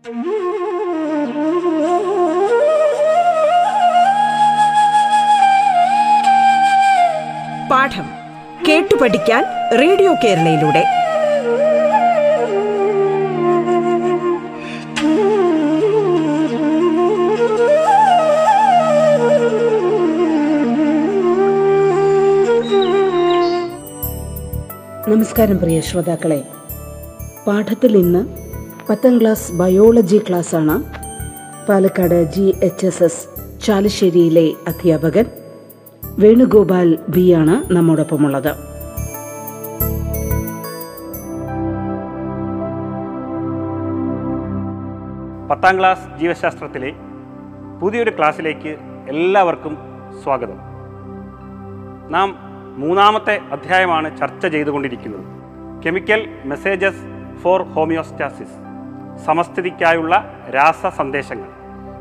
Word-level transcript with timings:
പാഠം 0.00 0.12
കേട്ടു 8.68 8.96
പഠിക്കാൻ 8.96 9.44
റേഡിയോ 9.78 10.14
കേരളയിലൂടെ. 10.24 10.84
നമസ്കാരം 25.10 25.58
പ്രിയ 25.58 25.80
ശ്രോതാക്കളെ. 25.80 26.42
പാഠത്തിൽ 27.46 27.96
ഇന്ന് 27.96 28.39
പത്താം 28.90 29.20
ക്ലാസ് 29.20 29.52
ബയോളജി 29.52 30.20
ക്ലാസ്സാണ്. 30.28 30.84
Palakkad 31.68 32.24
G 32.24 32.54
H 32.62 32.86
S 32.86 33.02
S 33.02 33.28
ചാലശ്ശേരിയിലെ 33.60 34.52
അധ്യാപകൻ 34.68 35.24
വേണുഗോപാൽ 36.18 36.98
ബി 37.08 37.32
ആണ് 37.32 37.72
നമ്മോടൊപ്പമുള്ളത്. 37.72 38.50
പത്താം 45.50 45.78
ക്ലാസ് 45.78 46.20
ജീവശാസ്ത്രത്തിലെ 46.20 46.92
പുതിയൊരു 47.80 48.10
ക്ലാസ്സിലേക്ക് 48.18 48.76
എല്ലാവർക്കും 49.08 49.78
സ്വാഗതം. 50.22 50.56
നാം 52.10 52.36
മൂന്നാമത്തെ 52.76 53.40
അധ്യായമാണ് 53.52 54.18
ചർച്ച 54.18 54.46
ചെയ്തുകൊണ്ടിരിക്കുന്നത്. 54.46 55.24
Chemical 55.86 56.28
messages 56.44 57.38
for 57.42 57.62
homeostasis. 57.62 58.69
സമസ്ഥിതിക്കായുള്ള 59.26 60.34
രാസ 60.54 60.86
സന്ദേശങ്ങൾ. 60.86 61.48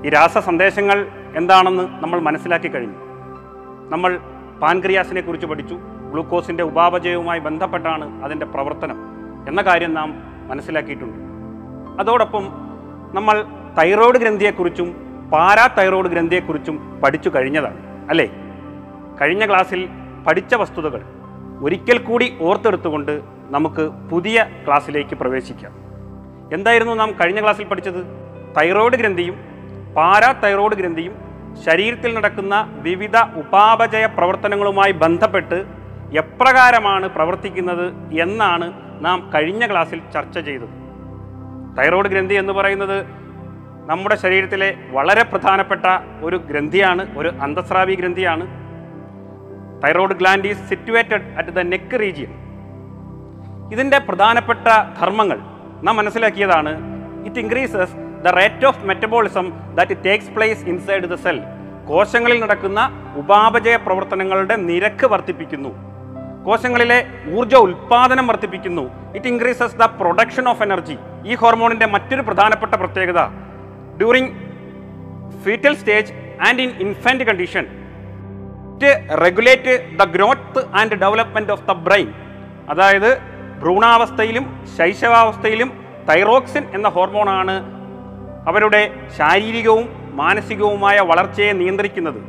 ഈ 0.05 0.09
രാസ 0.09 0.37
സന്ദേശങ്ങൾ 0.37 1.07
എന്താണെന്ന് 1.35 2.03
നമ്മൾ 2.03 2.19
മനസ്സിലാക്കി 2.19 2.67
കഴിഞ്ഞു. 2.67 2.95
നമ്മൾ 3.89 4.19
പാൻക്രിയാസിനെ 4.61 5.21
കുറിച്ച് 5.21 5.47
പഠിച്ചു. 5.47 5.73
ഗ്ലൂക്കോസിന്റെ 6.11 6.63
ഉപാപചയവുമായി 6.63 7.39
ബന്ധപ്പെട്ടാണ് 7.39 8.23
അതിന്റെ 8.23 8.45
പ്രവർത്തനം 8.45 8.97
എന്ന 9.47 9.61
കാര്യം 9.61 9.93
നാം 9.93 10.23
മനസ്സിലാക്കിയിട്ടുണ്ട്. 10.47 11.17
അതോടൊപ്പം 12.01 12.47
നമ്മൾ 13.13 13.45
തൈറോയ്ഡ് 13.79 14.17
ഗ്രന്ഥിയെക്കുറിച്ചും 14.17 14.95
പാരാ 15.31 15.67
തൈറോയ്ഡ് 15.67 16.07
ഗ്രന്ഥിയെക്കുറിച്ചും 16.07 17.01
പഠിച്ചു 17.03 17.31
കഴിഞ്ഞതാണ് 17.35 17.77
അല്ലേ? 18.09 18.27
കഴിഞ്ഞ 19.21 19.45
ക്ലാസ്സിൽ 19.45 19.89
പഠിച്ച 20.27 20.55
വസ്തുതകൾ 20.55 21.01
ഒരിക്കൽ 21.63 21.97
കൂടി 21.97 22.37
ഓർത്തെടുത്തുകൊണ്ട് 22.41 23.21
നമുക്ക് 23.49 23.81
പുതിയ 23.81 24.45
ക്ലാസ്സിലേക്ക് 24.67 25.15
പ്രവേശിക്കാം. 25.15 25.88
എന്തായിരുന്നു 26.53 26.93
നാം 26.93 27.11
കഴിഞ്ഞ 27.11 27.41
ക്ലാസ്സിൽ 27.41 27.65
പഠിച്ചത്? 27.65 28.05
തൈറോയ്ഡ് 28.57 28.93
ഗ്രന്ഥിയും 28.93 29.35
പാരാ 29.97 30.31
തൈറോയ്ഡ് 30.43 30.73
ഗ്രന്ഥിയും 30.73 31.13
ശരീരത്തിൽ 31.65 32.13
നടക്കുന്ന 32.13 32.69
വിവിധ 32.71 33.17
ഉപാപചയ 33.17 34.05
പ്രവർത്തനങ്ങളുമായി 34.05 34.91
ബന്ധപ്പെട്ട് 34.91 35.65
എപ്രകാരമാണ് 36.17 37.07
പ്രവർത്തിക്കുന്നത് 37.07 37.85
എന്നാണ് 38.21 38.73
നാം 39.05 39.31
കഴിഞ്ഞ 39.35 39.67
ക്ലാസ്സിൽ 39.67 40.01
ചർച്ച 40.13 40.39
ചെയ്തത്. 40.39 40.69
തൈറോയ്ഡ് 41.77 42.07
ഗ്രന്ഥി 42.07 42.33
എന്ന് 42.33 42.53
പറയുന്നത് 42.53 43.05
നമ്മുടെ 43.89 44.15
ശരീരത്തിലെ 44.15 44.75
വളരെ 44.89 45.23
പ്രധാനപ്പെട്ട 45.23 45.85
ഒരു 46.23 46.37
ഗ്രന്ഥിയാണ് 46.37 47.17
ഒരു 47.17 47.27
അന്തസ്രാവി 47.27 47.95
ഗ്രന്ഥിയാണ്. 47.95 48.47
Thyroid 49.83 50.13
gland 50.13 50.47
is 50.47 50.69
situated 50.69 51.37
at 51.37 51.49
the 51.49 51.59
neck 51.59 51.99
region. 51.99 52.31
ഇതിന്റെ 53.71 53.99
പ്രധാനപ്പെട്ട 53.99 54.67
ധർമ്മങ്ങൾ 55.01 55.39
നാം 55.85 55.95
മനസ്സിലാക്കിയതാണ്. 55.99 56.71
It 57.27 57.39
increases 57.43 57.95
the 58.25 58.33
rate 58.39 58.67
of 58.69 58.85
metabolism 58.89 59.45
that 59.77 59.97
takes 60.05 60.31
place 60.35 60.63
inside 60.71 61.09
the 61.13 61.17
cell 61.25 61.39
കോശങ്ങളിൽ 61.89 62.39
നടക്കുന്ന 62.43 62.79
ഉപാപചയ 63.21 63.75
പ്രവർത്തനങ്ങളുടെ 63.85 64.55
നിരക്ക് 64.69 65.05
വർദ്ധിപ്പിക്കുന്നു. 65.13 65.71
കോശങ്ങളിലെ 66.47 66.99
ഊർജ 67.37 67.55
ഉൽപാദനം 67.65 68.27
വർദ്ധിപ്പിക്കുന്നു. 68.27 68.83
It 69.15 69.29
increases 69.31 69.75
the 69.75 69.87
production 70.01 70.45
of 70.51 70.63
energy 70.67 70.97
ഈ 71.25 71.35
ഹോർമോണിന്റെ 71.41 71.87
മറ്റൊരു 71.95 72.21
പ്രധാനപ്പെട്ട 72.21 72.73
പ്രത്യേകത. 72.73 73.21
During 73.99 74.31
foetal 75.43 75.75
stage 75.81 76.13
and 76.47 76.61
in 76.65 76.71
infant 76.85 77.23
condition 77.29 77.65
it 78.73 78.91
regulate 79.23 79.73
the 79.99 80.05
growth 80.15 80.61
and 80.79 80.95
development 81.03 81.51
of 81.55 81.65
the 81.69 81.75
brain 81.87 82.09
അതായത് 82.69 83.11
ഭ്രൂണാവസ്ഥയിലും 83.61 84.67
ശൈശവാവസ്ഥയിലും 84.77 85.69
തൈറോക്സിൻ 86.09 86.63
എന്ന 86.73 86.87
ഹോർമോണാണ് 86.87 87.55
അവരുടെ 88.49 88.81
ശാരീരികവും 89.17 89.87
മാനസികവുമായ 90.11 90.99
വളർച്ചയെ 90.99 91.51
നിയന്ത്രിക്കുന്നത്. 91.51 92.19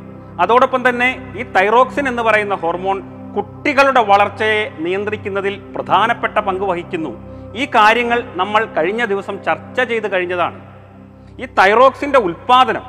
അതോടൊപ്പം 0.40 0.88
തന്നെ 0.88 1.34
ഈ 1.38 1.42
തൈറോക്സിൻ 1.42 2.08
എന്ന് 2.08 2.22
പറയുന്ന 2.22 2.54
ഹോർമോൺ 2.54 3.02
കുട്ടികളുടെ 3.36 4.00
വളർച്ചയെ 4.00 4.70
നിയന്ത്രിക്കുന്നതിൽ 4.78 5.60
പ്രധാനപ്പെട്ട 5.74 6.38
പങ്ക് 6.38 6.62
വഹിക്കുന്നു. 6.62 7.12
ഈ 7.56 7.66
കാര്യങ്ങൾ 7.66 8.24
നമ്മൾ 8.34 8.64
കഴിഞ്ഞ 8.64 9.04
ദിവസം 9.04 9.44
ചർച്ച 9.44 9.80
ചെയ്ത് 9.80 10.12
കഴിഞ്ഞതാണ്. 10.12 10.60
ഈ 11.42 11.46
തൈറോക്സിന്റെ 11.46 12.18
ഉൽപ്പാദനം 12.18 12.82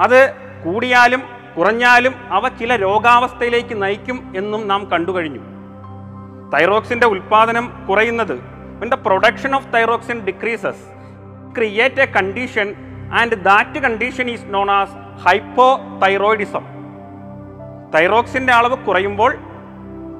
അത് 0.00 0.32
കൂടിയാലും 0.64 1.22
കുറഞ്ഞാലും 1.58 2.14
അവ 2.30 2.48
ചില 2.48 2.76
രോഗാവസ്ഥയിലേക്ക് 2.76 3.82
നയിക്കും 3.82 4.32
എന്നും 4.36 4.68
നാം 4.68 4.90
കണ്ടു 4.92 5.12
കഴിഞ്ഞു. 5.12 5.51
തൈറോക്സിന്റെ 6.52 7.06
ഉൽപ്പാദനം 7.06 7.66
കുറയുന്നത് 7.88 8.34
when 8.80 8.88
the 8.88 8.98
production 9.06 9.54
of 9.54 9.68
thyroxine 9.74 10.18
decreases 10.20 10.84
create 11.56 12.02
a 12.02 12.06
condition 12.12 12.68
and 13.12 13.36
that 13.42 13.80
condition 13.80 14.30
is 14.30 14.46
known 14.50 14.68
as 14.70 14.94
hypothyroidism 16.02 16.64
തൈറോക്സിന്റെ 17.94 18.52
അളവ് 18.52 18.76
കുറയുമ്പോൾ 18.86 19.32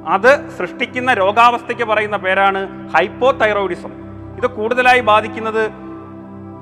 അത് 0.08 0.32
സൃഷ്ടിക്കുന്ന 0.58 1.10
രോഗാവസ്ഥയ്ക്ക് 1.14 1.84
പറയുന്ന 1.84 2.16
പേരാണ് 2.16 2.60
ഹൈപ്പോ 2.96 3.28
തൈറോയിഡിസം 3.32 3.92
ഇത് 4.38 4.46
കൂടുതലായി 4.50 5.00
ബാധിക്കുന്നത് 5.00 5.62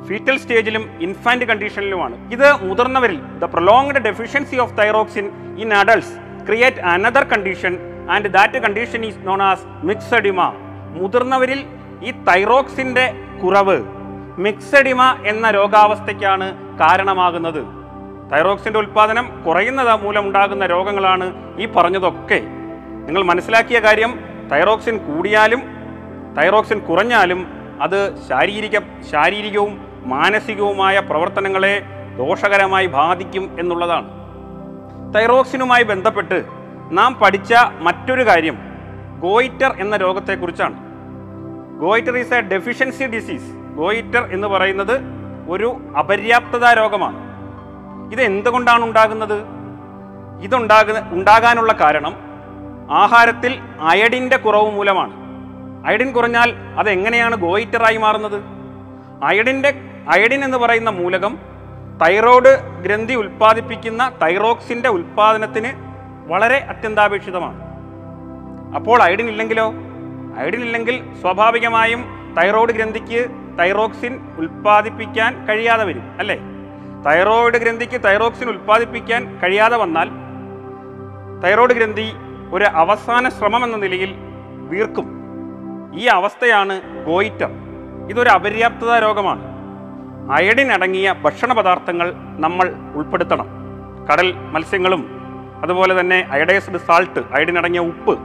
ഫീറ്റൽ 0.09 0.36
സ്റ്റേജിലും 0.38 0.84
ഇൻഫാന്റ് 1.00 1.44
കണ്ടീഷനിലുമാണ് 1.44 2.14
ഇത് 2.32 2.48
മുതിർന്നവരിൽ 2.62 3.19
the 3.41 3.44
prolonged 3.44 4.03
deficiency 4.03 4.56
of 4.56 4.75
thyroxine 4.78 5.26
in 5.59 5.75
adults 5.75 6.14
create 6.47 6.82
another 6.86 7.25
condition 7.25 7.72
and 8.15 8.28
that 8.37 8.59
condition 8.59 9.04
is 9.09 9.21
known 9.28 9.43
as 9.43 9.66
myxoedema 9.88 10.41
മുതിർന്നവരിൽ 10.98 11.60
ഈ 12.09 12.10
തൈറോക്സിന്റെ 12.28 13.06
കുറവ് 13.43 13.76
മിക്സഡിമ 14.44 15.03
എന്ന 15.26 15.50
രോഗാവസ്ഥയ്ക്കാണ് 15.50 16.47
കാരണമാകുന്നത്. 16.78 17.62
തൈറോക്സിന്റെ 18.32 18.78
ഉൽപ്പാദനം 18.78 19.26
കുറയുന്നത് 19.47 19.93
മൂലം 20.03 20.26
ഉണ്ടാകുന്ന 20.26 20.66
രോഗങ്ങളാണ് 20.66 21.26
ഈ 21.62 21.66
പറഞ്ഞതൊക്കെ. 21.76 22.41
നിങ്ങൾ 23.06 23.22
മനസ്സിലാക്കിയ 23.31 23.78
കാര്യം 23.78 24.12
തൈറോക്സിൻ 24.53 24.97
കൂടിയാലും 24.98 25.62
തൈറോക്സിൻ 26.38 26.78
കുറഞ്ഞാലും 26.88 27.41
അത് 27.84 27.98
ശാരീരിക 28.28 28.78
ശാരീരികവും 29.10 29.72
മാനസികവുമായ 30.15 30.97
പ്രവർത്തനങ്ങളെ 31.00 31.75
ദോഷകരമായി 32.19 32.87
ബാധിക്കും 32.87 33.44
എന്നുള്ളതാണ്. 33.60 34.09
തൈറോക്സിനുമായി 35.15 35.84
ബന്ധപ്പെട്ട് 35.92 36.38
നാം 36.91 37.15
പഠിച്ച 37.15 37.55
മറ്റൊരു 37.81 38.27
കാര്യം 38.27 38.59
ഗോയിറ്റർ 39.21 39.77
എന്ന 39.81 39.97
രോഗത്തെക്കുറിച്ചാണ്. 39.97 40.75
Goitre 41.81 42.17
is 42.19 42.34
a 42.34 42.41
deficiency 42.41 43.05
disease. 43.05 43.53
Goitre 43.53 44.25
എന്ന് 44.33 44.49
പറയുന്നത് 44.49 45.01
ഒരു 45.49 45.77
അപര്യാപ്തത 45.99 46.73
രോഗമാണ്. 46.78 47.19
ഇത് 48.12 48.23
എന്തുകൊണ്ടാണ് 48.23 48.84
ഉണ്ടാകുന്നത്? 48.84 49.43
ഇതുണ്ടാകുന്ന 50.43 51.11
ഉണ്ടാകാനുള്ള 51.12 51.73
കാരണം 51.73 52.17
ആഹാരത്തിൽ 52.91 53.59
അയഡിന്റെ 53.81 54.37
കുറവ് 54.37 54.71
മൂലമാണ്. 54.71 55.12
അയഡിൻ 55.87 56.12
കുറഞ്ഞാൽ 56.12 56.55
അതെങ്ങനെയാണ് 56.78 57.37
ഗോയിറ്ററായി 57.37 57.97
മാറുന്നത്? 57.97 58.43
അയഡിന്റെ 59.25 59.75
അയഡിൻ 60.09 60.45
എന്ന് 60.45 60.59
പറയുന്ന 60.59 60.91
മൂലകം 60.91 61.39
തൈറോയ്ഡ് 62.03 62.83
ഗ്രന്ഥി 62.83 63.15
ഉൽപ്പാദിപ്പിക്കുന്ന 63.15 64.13
തൈറോക്സിന്റെ 64.22 64.89
ഉൽപ്പാദനത്തിന് 64.89 65.90
വളരെ 66.30 66.56
അത്യന്താപേക്ഷിതമാണ്. 66.56 67.60
അപ്പോൾ 68.74 69.03
അയഡിൻ 69.03 69.28
ഇല്ലെങ്കിലോ? 69.28 69.72
അയഡിൻ 70.36 70.60
ഇല്ലെങ്കിൽ 70.60 71.15
സ്വാഭാവികമായും 71.21 72.04
തൈറോയ്ഡ് 72.41 72.71
ഗ്രന്ഥിക്ക് 72.71 73.30
തൈറോക്സിൻ 73.59 74.36
ഉൽപ്പാദിപ്പിക്കാൻ 74.38 75.47
കഴിയാതെ 75.47 75.84
വരും 75.84 76.16
അല്ലേ? 76.18 76.38
തൈറോയ്ഡ് 77.06 77.54
ഗ്രന്ഥിക്ക് 77.54 78.04
തൈറോക്സിൻ 78.04 78.48
ഉൽപ്പാദിപ്പിക്കാൻ 78.48 79.41
കഴിയാതെ 79.42 79.77
വന്നാൽ 79.77 80.09
തൈറോയ്ഡ് 81.44 81.72
ഗ്രന്ഥി 81.72 82.12
ഒരു 82.53 82.65
അവസാന 82.65 83.28
ശ്രമം 83.28 83.65
എന്ന 83.65 83.76
നിലയിൽ 83.76 84.15
വീർക്കും. 84.68 85.21
ഈ 85.94 86.06
അവസ്ഥയാണ് 86.06 87.04
ഗോയിറ്റർ 87.06 87.50
ഇതൊരു 88.10 88.28
അപര്യാപ്തത 88.28 88.98
രോഗമാണ്. 88.98 89.42
അയഡിൻ 90.33 90.72
അടങ്ങിയ 90.72 91.15
ഭക്ഷണ 91.22 91.53
പദാർത്ഥങ്ങൾ 91.53 92.15
നമ്മൾ 92.16 92.74
ഉൾപ്പെടുത്തണം. 92.94 93.47
കടൽ 94.12 94.33
മത്സ്യങ്ങളും 94.33 95.20
അതുപോലെ 95.62 96.01
തന്നെ 96.01 96.28
അയഡൈസ്ഡ് 96.30 96.77
സാൾട്ട് 96.77 97.21
അയഡിൻ 97.21 97.59
അടങ്ങിയ 97.59 97.80
ഉപ്പ് 97.80 98.18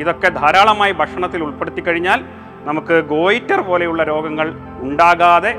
ഇതൊക്കെ 0.00 0.28
ധാരാളമായി 0.28 0.92
ഭക്ഷണത്തിൽ 0.92 1.42
ഉൾപ്പെടുത്തി 1.42 1.80
കഴിഞ്ഞാൽ 1.80 2.24
നമുക്ക് 2.60 3.04
ഗോയിറ്റർ 3.04 3.60
പോലെയുള്ള 3.60 4.02
രോഗങ്ങൾ 4.02 4.52
ഉണ്ടാകാതെ 4.78 5.54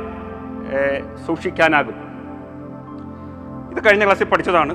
സൂക്ഷിക്കാനാകും. 1.27 1.95
ഇത് 3.71 3.85
കഴിഞ്ഞ 3.85 4.03
ക്ലാസ്സിൽ 4.03 4.25
പഠിച്ചതാണ്. 4.25 4.73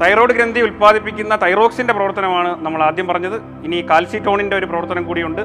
തൈറോയ്ഡ് 0.00 0.30
ഗ്രന്ഥി 0.30 0.60
ഉൽപ്പാദിപ്പിക്കുന്ന 0.60 1.36
തൈറോക്സിന്റെ 1.36 1.94
പ്രവർത്തനമാണ് 1.94 2.64
നമ്മൾ 2.64 2.82
ആദ്യം 2.82 3.06
പറഞ്ഞത്. 3.06 3.42
ഇനി 3.64 3.86
കാൽസിറ്റോണിന്റെ 3.90 4.56
ഒരു 4.56 4.66
പ്രവർത്തനം 4.66 5.04
കൂടിയുണ്ട്. 5.04 5.42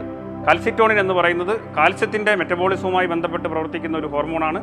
കാൽസിറ്റോണിൻ 0.47 1.00
എന്ന് 1.00 1.13
പറയുന്നത് 1.13 1.59
കാൽസ്യത്തിന്റെ 1.77 2.35
മെറ്റബോളിസവുമായി 2.35 3.07
ബന്ധപ്പെട്ട് 3.07 3.47
പ്രവർത്തിക്കുന്ന 3.50 3.97
ഒരു 3.97 4.07
ഹോർമോണാണ് 4.07 4.59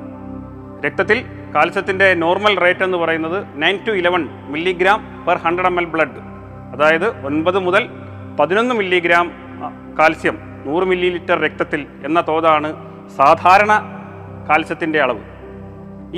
രക്തത്തിൽ 0.84 1.18
കാൽസ്യത്തിന്റെ 1.54 2.14
നോർമൽ 2.14 2.58
റേറ്റ് 2.64 2.84
എന്ന് 2.84 2.98
പറയുന്നത് 2.98 3.62
nine 3.62 3.76
two 3.86 3.90
eleven 3.90 4.22
milligram 4.52 5.24
per 5.26 5.36
hundred 5.36 5.66
M 5.66 5.78
L 5.80 5.84
blood. 5.84 6.20
അതായത് 6.74 7.26
ഒൻപത് 7.26 7.58
മുതൽ 7.58 7.88
പതിനൊന്ന് 8.40 8.74
മില്ലിഗ്രാം 8.74 9.26
കാൽസ്യം 9.98 10.36
നൂറ് 10.66 10.84
മില്ലി 10.84 11.08
ലിറ്റർ 11.10 11.38
രക്തത്തിൽ 11.46 11.86
എന്ന 12.04 12.20
തോതാണ് 12.28 12.68
സാധാരണ 13.16 13.72
കാൽസ്യത്തിന്റെ 14.50 15.02
അളവ്. 15.02 15.22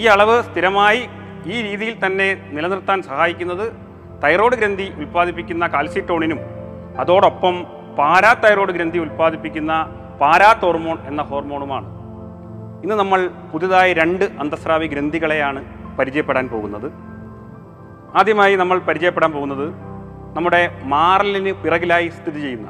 ഈ 0.00 0.04
അളവ് 0.14 0.42
സ്ഥിരമായി 0.42 1.08
ഈ 1.46 1.62
രീതിയിൽ 1.68 1.94
തന്നെ 2.06 2.28
നിലനിർത്താൻ 2.52 3.02
സഹായിക്കുന്നത് 3.02 3.72
തൈറോയ്ഡ് 4.24 4.58
ഗ്രന്ഥി 4.60 4.92
ഉൽപ്പാദിപ്പിക്കുന്ന 4.98 5.66
കാൽസിറ്റോണിനും 5.66 6.40
അതോടൊപ്പം 7.00 7.54
പാരാ 7.98 8.32
തൈറോയ്ഡ് 8.44 8.70
ഗ്രന്ഥി 8.70 8.98
ഉൽപ്പാദിപ്പിക്കുന്ന 8.98 9.72
പാരാത്തോർമോൺ 10.20 10.98
എന്ന 11.06 11.22
ഹോർമോണുമാണ്. 11.22 11.88
ഇന്ന് 12.82 12.94
നമ്മൾ 12.94 13.30
പുതുതായി 13.52 13.92
രണ്ട് 13.92 14.24
അന്തസ്രാവി 14.24 14.86
ഗ്രന്ഥികളെയാണ് 14.86 15.64
പരിചയപ്പെടാൻ 15.96 16.48
പോകുന്നത്. 16.48 16.92
ആദ്യമായി 18.14 18.56
നമ്മൾ 18.56 18.78
പരിചയപ്പെടാൻ 18.78 19.32
പോകുന്നത് 19.32 19.72
നമ്മുടെ 20.36 20.80
മാറലിന് 20.82 21.52
പിറകിലായി 21.52 22.08
സ്ഥിതി 22.08 22.40
ചെയ്യുന്ന 22.40 22.68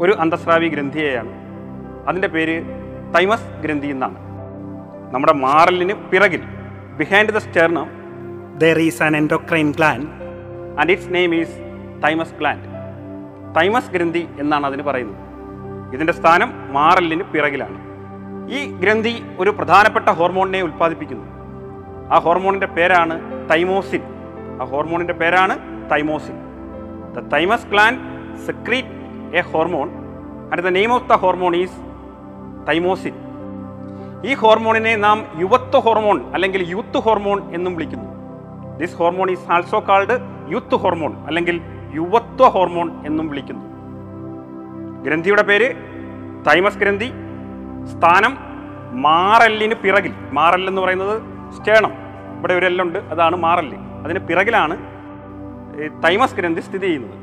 ഒരു 0.00 0.12
അന്തസ്രാവി 0.12 0.68
ഗ്രന്ഥിയെയാണ്. 0.68 1.32
അതിന്റെ 2.08 2.28
പേര് 2.28 2.62
തൈമസ് 3.14 3.60
ഗ്രന്ഥി 3.60 3.86
എന്നാണ്. 3.86 4.18
നമ്മുടെ 5.14 5.32
മാറലിന് 5.32 5.94
പിറകിൽ 5.94 6.42
behind 6.96 7.32
the 7.32 7.38
sternum 7.38 7.88
there 8.58 8.78
is 8.78 9.02
an 9.02 9.16
endocrine 9.16 9.70
gland 9.70 10.08
and 10.80 10.90
its 10.90 11.14
name 11.14 11.34
is 11.34 11.56
thymus 12.04 12.34
gland 12.34 12.64
thymus 13.56 13.90
ഗ്രന്ഥി 13.90 14.28
എന്നാണ് 14.38 14.66
അതിന് 14.66 14.82
പറയുന്നത്. 14.82 15.16
ഇതിന്റെ 15.94 16.12
സ്ഥാനം 16.12 16.72
മാറലിന് 16.72 17.22
പിറകിലാണ്. 17.22 17.87
ഈ 18.48 18.72
ഗ്രന്ഥി 18.72 19.22
ഒരു 19.38 19.50
പ്രധാനപ്പെട്ട 19.50 20.08
ഹോർമോണിനെ 20.08 20.62
ഉൽപ്പാദിപ്പിക്കുന്നു. 20.62 21.26
ആ 22.14 22.18
ഹോർമോണിന്റെ 22.18 22.66
പേരാണ് 22.66 23.48
തൈമോസിൻ. 23.50 24.02
ആ 24.62 24.64
ഹോർമോണിന്റെ 24.64 25.12
പേരാണ് 25.12 25.58
thymosin. 25.90 26.36
The 27.12 27.28
thymus 27.34 27.66
gland 27.66 28.00
secrete 28.46 28.88
a 29.36 29.40
hormone 29.40 29.90
and 30.52 30.62
the 30.62 30.68
name 30.68 30.92
of 30.92 31.08
the 31.08 31.12
hormone 31.12 31.56
is 31.56 31.78
thymosin 32.68 33.14
ഈ 34.24 34.34
ഹോർമോണിനെ 34.34 34.96
നാം 34.96 35.26
യുവത്വ 35.38 35.78
ഹോർമോൺ 35.78 36.34
അല്ലെങ്കിൽ 36.34 36.62
യൂത്ത് 36.70 36.98
ഹോർമോൺ 36.98 37.54
എന്നും 37.54 37.74
വിളിക്കുന്നു. 37.74 38.08
This 38.78 38.96
hormone 38.96 39.30
is 39.30 39.52
also 39.52 39.84
called 39.88 40.18
youth 40.48 40.74
hormone 40.74 41.26
അല്ലെങ്കിൽ 41.26 41.60
യുവത്വ 41.94 42.48
ഹോർമോൺ 42.48 43.06
എന്നും 43.06 43.28
വിളിക്കുന്നു. 43.28 43.64
ഗ്രന്ഥിയുടെ 45.02 45.42
പേര് 45.42 45.74
തൈമസ് 46.50 46.78
ഗ്രന്ഥി 46.78 47.12
സ്ഥാനം 47.88 48.38
മാറല്ലിന് 49.02 49.74
പിറകിൽ. 49.74 50.14
മാറല്ലെന്ന് 50.32 50.82
പറയുന്നത് 50.82 51.22
സ്റ്റേണം. 51.52 51.92
ഇവിടെ 52.38 52.54
ഒരു 52.54 52.66
എല്ലുണ്ട് 52.66 52.98
അതാണ് 52.98 53.36
മാറല്ല്. 53.36 53.76
അതിന് 54.04 54.18
പിറകിലാണ് 54.18 54.76
തൈമസ് 56.04 56.34
ഗ്രന്ഥി 56.34 56.60
സ്ഥിതി 56.60 56.86
ചെയ്യുന്നത്. 56.86 57.18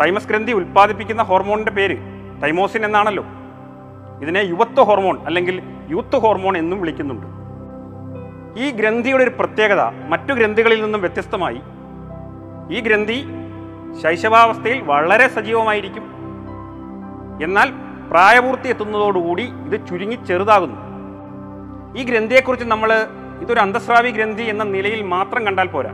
തൈമസ് 0.00 0.28
ഗ്രന്ഥി 0.28 0.52
ഉൽപ്പാദിപ്പിക്കുന്ന 0.52 1.22
ഹോർമോണിന്റെ 1.22 1.72
പേര് 1.72 1.98
തൈമോസിൻ 2.42 2.84
എന്നാണല്ലോ. 2.84 3.24
ഇതിനെ 4.22 4.38
യുവത്വ 4.38 4.82
ഹോർമോൺ 4.82 5.18
അല്ലെങ്കിൽ 5.26 5.62
യൂത്ത് 5.88 6.16
ഹോർമോൺ 6.16 6.56
എന്നും 6.56 6.80
വിളിക്കുന്നുണ്ട്. 6.80 7.26
ഈ 8.60 8.70
ഗ്രന്ഥിയുടെ 8.70 9.22
ഒരു 9.22 9.30
പ്രത്യേകത 9.30 9.80
മറ്റു 10.08 10.32
ഗ്രന്ഥികളിൽ 10.32 10.82
നിന്നും 10.82 11.00
വ്യത്യസ്തമായി 11.00 11.60
ഈ 12.70 12.80
ഗ്രന്ഥി 12.80 13.24
ശൈശവാവസ്ഥയിൽ 14.02 14.82
വളരെ 14.82 15.28
സജീവമായിരിക്കും. 15.28 16.02
എന്നാൽ 17.42 17.72
പ്രായപൂർത്തി 18.10 18.68
എത്തുന്നതോടുകൂടി 18.68 19.42
ഇത് 19.42 19.86
ചുരുങ്ങി 19.88 20.14
ചെറുതാകുന്നു. 20.14 20.78
ഈ 22.00 22.04
ഗ്രന്ഥിയെക്കുറിച്ച് 22.04 22.66
നമ്മൾ 22.66 22.90
ഇതൊരു 23.40 23.60
അന്തസ്രാവി 23.60 24.10
ഗ്രന്ഥി 24.10 24.42
എന്ന 24.42 24.64
നിലയിൽ 24.64 25.02
മാത്രം 25.02 25.46
കണ്ടാൽ 25.46 25.66
പോരാ. 25.66 25.92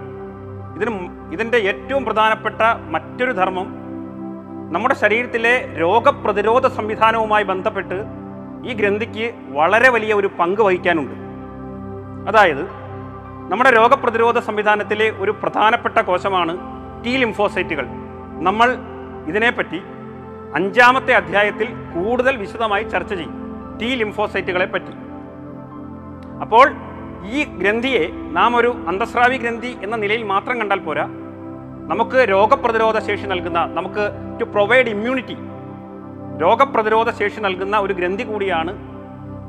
ഇതിന് 0.77 0.93
ഇതിന്റെ 1.33 1.59
ഏറ്റവും 1.59 2.05
പ്രധാനപ്പെട്ട 2.05 2.61
മറ്റൊരു 2.91 3.33
ധർമ്മം 3.33 3.69
നമ്മുടെ 4.73 4.95
ശരീരത്തിലെ 4.95 5.77
രോഗപ്രതിരോധ 5.81 6.67
സംവിധാനവുമായി 6.67 7.45
ബന്ധപ്പെട്ട് 7.45 7.99
ഈ 8.67 8.75
ഗ്രന്ഥിക്ക് 8.75 9.35
വളരെ 9.49 9.89
വലിയ 9.89 10.15
ഒരു 10.15 10.31
പങ്ക് 10.41 10.61
വഹിക്കാനുണ്ട്. 10.61 11.15
അതായത് 12.29 12.65
നമ്മുടെ 13.51 13.71
രോഗപ്രതിരോധ 13.71 14.39
സംവിധാനത്തിലെ 14.39 15.11
ഒരു 15.11 15.31
പ്രധാനപ്പെട്ട 15.31 15.99
കോശമാണ് 16.01 16.55
ടി 17.05 17.17
ലിംഫോസൈറ്റുകൾ 17.17 17.87
നമ്മൾ 18.43 18.69
ഇതിനെപ്പറ്റി 19.27 19.83
അഞ്ചാമത്തെ 20.55 21.13
അധ്യായത്തിൽ 21.15 21.69
കൂടുതൽ 21.95 22.37
വിശദമായി 22.37 22.83
ചർച്ച 22.83 23.15
ചെയ്യും. 23.15 23.35
ടി 23.81 23.87
ലിംഫോസൈറ്റുകളെ 23.87 24.67
പറ്റി. 24.67 24.93
അപ്പോൾ 26.41 26.73
ഈ 27.31 27.45
ഗ്രന്ഥിയെ 27.45 28.09
നാം 28.33 28.57
ഒരു 28.57 28.75
അന്തസ്രാവി 28.89 29.37
ഗ്രന്ഥി 29.37 29.77
എന്ന 29.83 29.97
നിലയിൽ 29.97 30.23
മാത്രം 30.23 30.61
കണ്ടാൽ 30.61 30.79
പോരാ. 30.79 31.05
നമുക്ക് 31.91 32.27
രോഗപ്രതിരോധ 32.29 32.99
ശേഷി 32.99 33.27
നൽകുന്ന 33.27 33.67
നമുക്ക് 33.67 34.11
ടു 34.41 34.45
പ്രൊവൈഡ് 34.45 34.87
ഇമ്മ്യൂണിറ്റി 34.87 35.37
രോഗപ്രതിരോധ 36.41 37.11
ശേഷി 37.11 37.41
നൽകുന്ന 37.41 37.79
ഒരു 37.79 37.93
ഗ്രന്ഥി 37.93 38.23
കൂടിയാണ് 38.23 38.73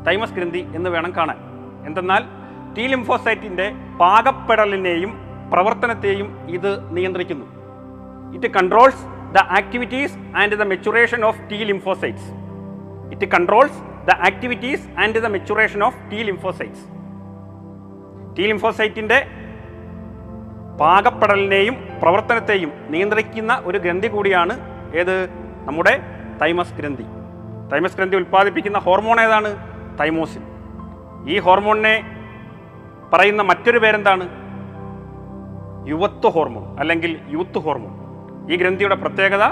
തൈമസ് 0.07 0.33
ഗ്രന്ഥി 0.33 0.67
എന്ന് 0.75 0.89
വേണം 0.89 1.13
കാണാൻ. 1.17 1.37
എന്തെന്നാൽ 1.85 2.23
ടി 2.77 2.87
ലിംഫോസൈറ്റിന്റെ 2.87 3.71
പാകപ്പെടലിനെയും 3.99 5.17
പ്രവർത്തനത്തെയും 5.53 6.49
ഇത് 6.49 6.97
നിയന്ത്രിക്കുന്നു. 6.97 7.45
It 8.35 8.47
controls 8.47 9.14
the 9.35 9.37
activities 9.37 10.17
and 10.17 10.55
the 10.55 10.63
maturation 10.63 11.25
of 11.25 11.49
T 11.49 11.55
lymphocytes 11.55 12.29
it 13.11 13.25
controls 13.31 13.79
the 14.07 14.11
activities 14.11 14.87
and 14.99 15.23
the 15.23 15.27
maturation 15.27 15.83
of 15.83 16.11
T 16.11 16.15
lymphocytes 16.15 16.85
T 18.37 18.41
ലിംഫോസൈറ്റിന്റെ 18.41 19.27
പാകപ്പെടലിനെയും 20.79 21.75
പ്രവർത്തനത്തെയും 22.01 22.71
നിയന്ത്രിക്കുന്ന 22.89 23.61
ഒരു 23.65 23.77
ഗ്രന്ഥി 23.77 24.07
കൂടിയാണ് 24.07 24.53
ഏത്? 24.95 25.29
നമ്മുടെ 25.65 25.99
തൈമസ് 26.41 26.73
ഗ്രന്ഥി. 26.73 27.05
തൈമസ് 27.71 27.97
ഗ്രന്ഥി 27.97 28.15
ഉൽപ്പാദിപ്പിക്കുന്ന 28.15 28.77
ഹോർമോൺ 28.77 29.19
ഏതാണ്? 29.21 29.51
തൈമോസിൻ. 29.99 30.41
ഈ 31.29 31.39
ഹോർമോണിനെ 31.39 31.95
പറയുന്ന 33.13 33.41
മറ്റൊരു 33.41 33.77
പേരെന്താണ്? 33.77 34.25
യുവത്വ 35.87 36.29
ഹോർമോൺ 36.29 36.79
അല്ലെങ്കിൽ 36.79 37.19
യൂത്ത് 37.29 37.57
ഹോർമോൺ. 37.57 37.94
ഈ 38.49 38.55
ഗ്രന്ഥിയുടെ 38.55 38.95
പ്രത്യേകത 38.95 39.43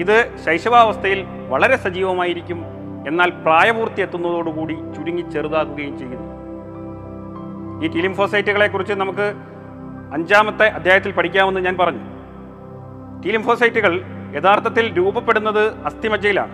ഇത് 0.00 0.36
ശൈശവാവസ്ഥയിൽ 0.46 1.26
വളരെ 1.48 1.76
സജീവമായിരിക്കും. 1.76 2.64
എന്നാൽ 3.06 3.30
പ്രായപൂർത്തി 3.30 4.00
എത്തുന്നതോടുകൂടി 4.00 4.74
ചുരുങ്ങി 4.74 5.22
ചെറുതാക്കുകയും 5.22 5.98
ചെയ്യുന്നു. 5.98 6.30
ഈ 7.84 7.88
ടീലിംഫോസൈറ്റുകളെ 7.88 8.68
കുറിച്ച് 8.68 8.92
നമുക്ക് 8.92 9.34
അഞ്ചാമത്തെ 10.12 10.68
അധ്യായത്തിൽ 10.68 11.12
പഠിക്കാമെന്ന് 11.12 11.60
ഞാൻ 11.60 11.76
പറഞ്ഞു. 11.80 12.00
ടീലിംഫോസൈറ്റുകൾ 13.20 14.02
യഥാർത്ഥത്തിൽ 14.36 14.96
രൂപപ്പെടുന്നത് 14.96 15.84
അസ്ഥിമജ്ജയിലാണ്. 15.84 16.50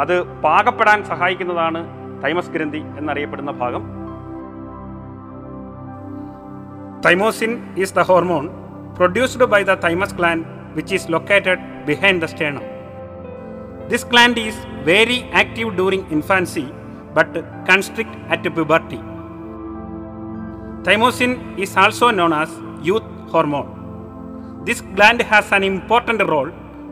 അത് 0.00 0.22
പാകപ്പെടാൻ 0.22 1.04
സഹായിക്കുന്നതാണ് 1.04 1.86
തൈമസ് 2.24 2.50
ഗ്രന്ഥി 2.50 2.82
എന്നറിയപ്പെടുന്ന 2.98 3.50
ഭാഗം. 3.50 3.82
Thymosin 7.06 7.74
is 7.78 7.94
the 7.94 8.00
hormone 8.00 8.48
produced 8.96 9.44
by 9.44 9.62
the 9.62 9.70
thymus 9.70 10.14
gland 10.14 10.57
Which 10.77 10.95
is 10.99 11.09
located 11.15 11.63
behind 11.89 12.21
the 12.25 12.29
sternum 12.35 12.63
This 13.91 14.03
gland 14.11 14.37
is 14.37 14.55
very 14.85 15.17
active 15.41 15.75
during 15.75 16.09
infancy 16.09 16.63
but 17.15 17.31
constrict 17.69 18.13
at 18.33 18.43
puberty. 18.55 18.99
Thymosin 20.85 21.31
is 21.59 21.75
also 21.77 22.09
known 22.09 22.33
as 22.33 22.49
youth 22.81 23.03
hormone. 23.33 23.69
This 24.65 24.79
gland 24.97 25.21
has 25.21 25.51
an 25.51 25.63
important 25.63 26.21
role 26.23 26.49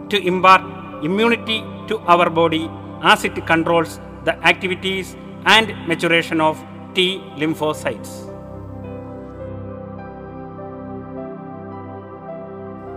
to 0.09 0.17
impart 0.31 0.63
immunity 1.03 1.59
to 1.87 1.97
our 2.13 2.29
body 2.29 2.69
as 3.03 3.23
it 3.23 3.37
controls 3.47 3.99
the 4.25 4.35
activities 4.45 5.15
and 5.45 5.67
maturation 5.87 6.41
of 6.49 6.57
T 6.93 7.21
lymphocytes. 7.41 8.11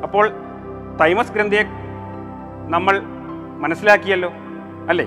അപ്പോൾ 0.05 0.25
thymus 1.02 1.32
ഗ്രന്ഥിയെ 1.32 1.64
നമ്മൾ 2.70 3.02
മനസ്സിലാക്കിയല്ലോ 3.60 4.30
അല്ലേ? 4.90 5.06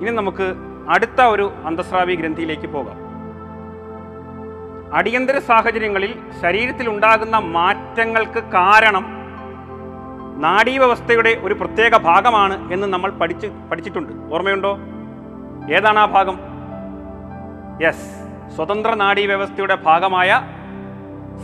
ഇനി 0.00 0.10
നമുക്ക് 0.10 0.54
അടുത്ത 0.88 1.20
ഒരു 1.20 1.52
അന്തസ്രാവി 1.64 2.14
ഗ്രന്ഥിയിലേക്ക് 2.14 2.66
പോകാം. 2.66 2.98
അടിയന്തര 4.94 5.38
സാഹചര്യങ്ങളിൽ 5.38 6.18
ശരീരത്തിൽ 6.42 6.88
ഉണ്ടാകുന്ന 6.88 7.38
മാറ്റങ്ങൾക്ക് 7.38 8.40
കാരണം 8.40 9.04
നാഡീവ്യവസ്ഥയുടെ 10.40 11.40
ഒരു 11.42 11.54
പ്രത്യേക 11.54 11.96
ഭാഗമാണ് 11.96 12.72
എന്ന് 12.72 12.86
നമ്മൾ 12.86 13.10
പഠിച്ച് 13.10 13.46
പഠിച്ചിട്ടുണ്ട്. 13.70 14.34
ഓർമ്മയുണ്ടോ? 14.34 14.78
ഏതാണ് 15.72 15.98
ആ 15.98 16.06
ഭാഗം? 16.06 16.38
യെസ് 17.82 18.08
സ്വതന്ത്ര 18.56 18.94
നാഡീവ്യവസ്ഥയുടെ 18.94 19.74
ഭാഗമായ 19.74 20.42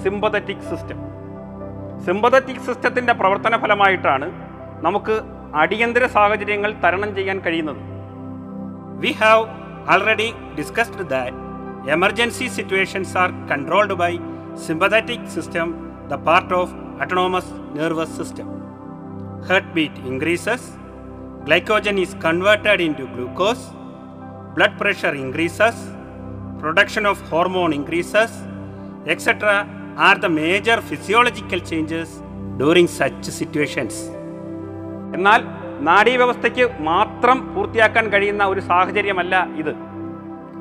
സിമ്പതറ്റിക് 0.02 0.66
സിസ്റ്റം. 0.70 1.07
സിമ്പതറ്റിക് 2.04 2.64
സിസ്റ്റത്തിന്റെ 2.66 3.12
പ്രവർത്തന 3.12 3.56
ഫലമായിട്ടാണ് 3.56 4.26
നമുക്ക് 4.82 5.14
അടിയന്തര 5.54 6.04
സാഹചര്യങ്ങൾ 6.08 6.70
തരണം 6.84 7.10
ചെയ്യാൻ 7.14 7.38
കഴിയുന്നത് 7.38 7.82
we 8.98 9.12
have 9.20 9.44
already 9.88 10.28
discussed 10.58 11.06
that 11.10 11.36
emergency 11.92 12.46
situations 12.48 13.16
are 13.16 13.30
controlled 13.50 13.94
by 13.94 14.12
sympathetic 14.66 15.30
system 15.34 15.68
the 16.10 16.16
part 16.26 16.54
of 16.54 16.74
autonomous 17.00 17.54
nervous 17.76 18.16
system 18.18 18.48
heart 19.48 19.72
beat 19.74 20.04
increases 20.08 20.68
glycogen 21.42 21.98
is 21.98 22.10
converted 22.16 22.78
into 22.80 23.04
glucose 23.12 23.66
blood 24.54 24.76
pressure 24.80 25.12
increases 25.16 25.84
production 26.60 27.04
of 27.06 27.22
hormone 27.30 27.70
increases 27.74 28.38
etc. 29.06 29.44
are 30.06 30.18
the 30.24 30.30
major 30.40 30.76
physiological 30.88 31.60
changes 31.70 32.16
during 32.58 32.92
such 32.98 33.24
situations 33.38 34.02
എന്നാൽ 35.14 35.40
നാഡീവ്യവസ്ഥയ്ക്ക് 35.80 36.64
മാത്രം 36.80 37.54
പൂർത്തിയാക്കാൻ 37.54 38.04
കഴിയുന്ന 38.12 38.44
ഒരു 38.44 38.60
സാഹചര്യമല്ല 38.60 39.34
ഇത്. 39.56 39.72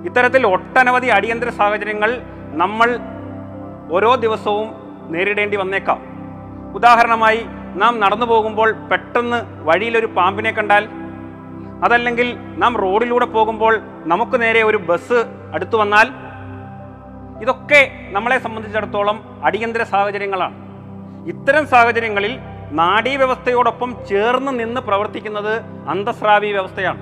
ഇത്തരത്തിൽ 0.07 0.47
ഒട്ടനവധി 0.47 1.07
അടിയന്തര 1.07 1.49
സാഹചര്യങ്ങൾ 1.49 2.11
നമ്മൾ 2.61 2.89
ഓരോ 3.91 4.15
ദിവസവും 4.15 4.67
നേരിടേണ്ടി 5.13 5.57
വന്നേക്കാം. 5.57 5.99
ഉദാഹരണമായി 6.75 7.41
നാം 7.81 7.99
നടന്നു 7.99 8.25
പോകുമ്പോൾ 8.25 8.71
പെട്ടെന്ന് 8.91 9.41
വഴിയിലൊരു 9.69 10.05
പാമ്പിനെ 10.05 10.51
കണ്ടാൽ 10.51 10.85
അതല്ലെങ്കിൽ 11.85 12.37
നാം 12.63 12.75
റോഡിലൂടെ 12.77 13.25
പോകുമ്പോൾ 13.25 13.73
നമുക്ക് 14.13 14.41
നേരെ 14.41 14.63
ഒരു 14.63 14.77
ബസ് 14.77 15.19
അടുത്തു 15.53 15.77
വന്നാൽ 15.77 16.07
ഇതൊക്കെ 17.41 17.91
നമ്മളെ 18.11 18.37
സംബന്ധിച്ചിടത്തോളം 18.39 19.17
അടിയന്തര 19.43 19.83
സാഹചര്യങ്ങളാണ്. 19.83 20.55
ഇത്തരം 21.27 21.67
സാഹചര്യങ്ങളിൽ 21.67 22.39
നാഡീവ്യവസ്ഥയോടൊപ്പം 22.71 24.05
ചേർന്ന് 24.09 24.59
നിന്ന് 24.59 24.81
പ്രവർത്തിക്കുന്നത് 24.81 25.53
അന്തസ്രാവി 25.89 26.51
വ്യവസ്ഥയാണ്. 26.51 27.01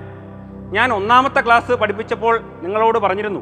ഞാൻ 0.75 0.93
ഒന്നാമത്തെ 0.93 1.41
ക്ലാസ് 1.41 1.71
പഠിപ്പിച്ചപ്പോൾ 1.71 2.39
നിങ്ങളോട് 2.61 2.97
പറഞ്ഞിരുന്നു 2.97 3.41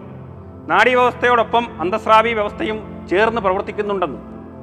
നാഡീവ്യവസ്ഥയോടൊപ്പം 0.67 1.81
അന്തസ്രാവി 1.81 2.33
വ്യവസ്ഥയും 2.33 3.07
ചേർന്ന് 3.07 3.41
പ്രവർത്തിക്കുന്നുണ്ടെന്ന്. 3.41 4.19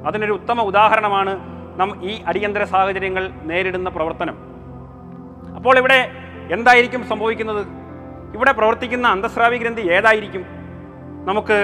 അതിനൊരു 0.07 0.31
ഉത്തമ 0.31 0.61
ഉദാഹരണമാണ് 0.61 1.33
നാം 1.79 2.03
ഈ 2.03 2.23
അടിയന്തര 2.27 2.63
സാഹചര്യങ്ങൾ 2.63 3.29
നേരിടുന്ന 3.43 3.89
പ്രവർത്തനം. 3.89 4.35
അപ്പോൾ 5.55 5.77
ഇവിടെ 5.77 6.11
എന്തായിരിക്കും 6.51 7.03
സംഭവിക്കുന്നത്? 7.03 7.67
ഇവിടെ 8.35 8.51
പ്രവർത്തിക്കുന്ന 8.51 9.07
അന്തസ്രാവി 9.07 9.57
ഗ്രന്ഥി 9.57 9.81
ഏതായിരിക്കും? 9.81 10.45
നമുക്ക് 11.25 11.57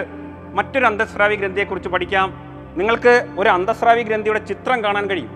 മറ്റൊരു 0.58 0.86
അന്തസ്രാവി 0.86 1.36
ഗ്രന്ഥിയെക്കുറിച്ച് 1.36 1.90
പഠിക്കാം. 1.90 2.30
നിങ്ങൾക്ക് 2.76 3.28
ഒരു 3.40 3.50
അന്തസ്രാവി 3.50 4.04
ഗ്രന്ഥിയുടെ 4.04 4.40
ചിത്രം 4.40 4.84
കാണാൻ 4.84 5.10
കഴിയും. 5.10 5.34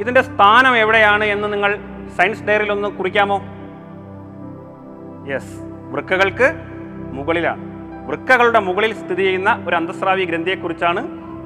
ഇതിന്റെ 0.00 0.22
സ്ഥാനം 0.22 0.76
എവിടെയാണ് 0.76 1.24
എന്ന് 1.24 1.52
നിങ്ങൾ 1.52 1.78
സയൻസ് 2.16 2.44
ഡയറിയിൽ 2.44 2.72
ഒന്ന് 2.72 2.88
കുറിക്കാമോ? 2.88 3.38
യെസ് 5.32 5.54
വൃക്കകൾക്ക് 5.92 6.48
മുകളിലാണ്. 7.12 7.64
വൃക്കകളുടെ 8.08 8.60
മുകളിൽ 8.60 8.94
സ്ഥിതി 8.94 9.22
ചെയ്യുന്ന 9.22 9.64
ഒരു 9.68 9.76
അന്തസ്രാവി 9.76 10.24
ഗ്രന്ഥിയെക്കുറിച്ചാണ് 10.24 11.02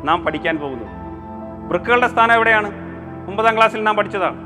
നാം 0.08 0.24
പഠിക്കാൻ 0.24 0.56
പോകുന്നത്. 0.56 0.92
വൃക്കകളുടെ 1.70 2.08
സ്ഥാനം 2.08 2.34
എവിടെയാണ്? 2.34 2.68
ഒമ്പതാം 3.28 3.56
ക്ലാസ്സിൽ 3.56 3.82
നാം 3.82 3.96
പഠിച്ചതാണ്. 3.96 4.38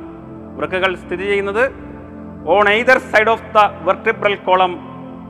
വൃക്കകൾ 0.59 0.95
സ്ഥിതി 0.95 1.23
ചെയ്യുന്നത് 1.23 1.65
on 2.49 2.69
either 2.69 2.99
side 2.99 3.29
of 3.29 3.55
the 3.55 3.59
vertebral 3.89 4.35
column 4.35 4.73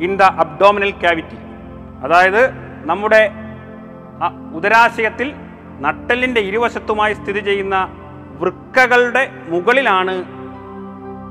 in 0.02 0.16
the 0.16 0.22
abdominal 0.22 0.90
cavity 0.90 1.38
അതായത് 2.04 2.42
നമ്മുടെ 2.84 3.30
ഉദരാശയത്തിൽ 4.54 5.34
നട്ടലിന്റെ 5.80 6.40
ഇരുവശത്തുമായി 6.40 7.14
സ്ഥിതി 7.14 7.40
ചെയ്യുന്ന 7.40 7.88
വൃക്കകളുടെ 8.40 9.30
മുകളിലാണ് 9.48 10.24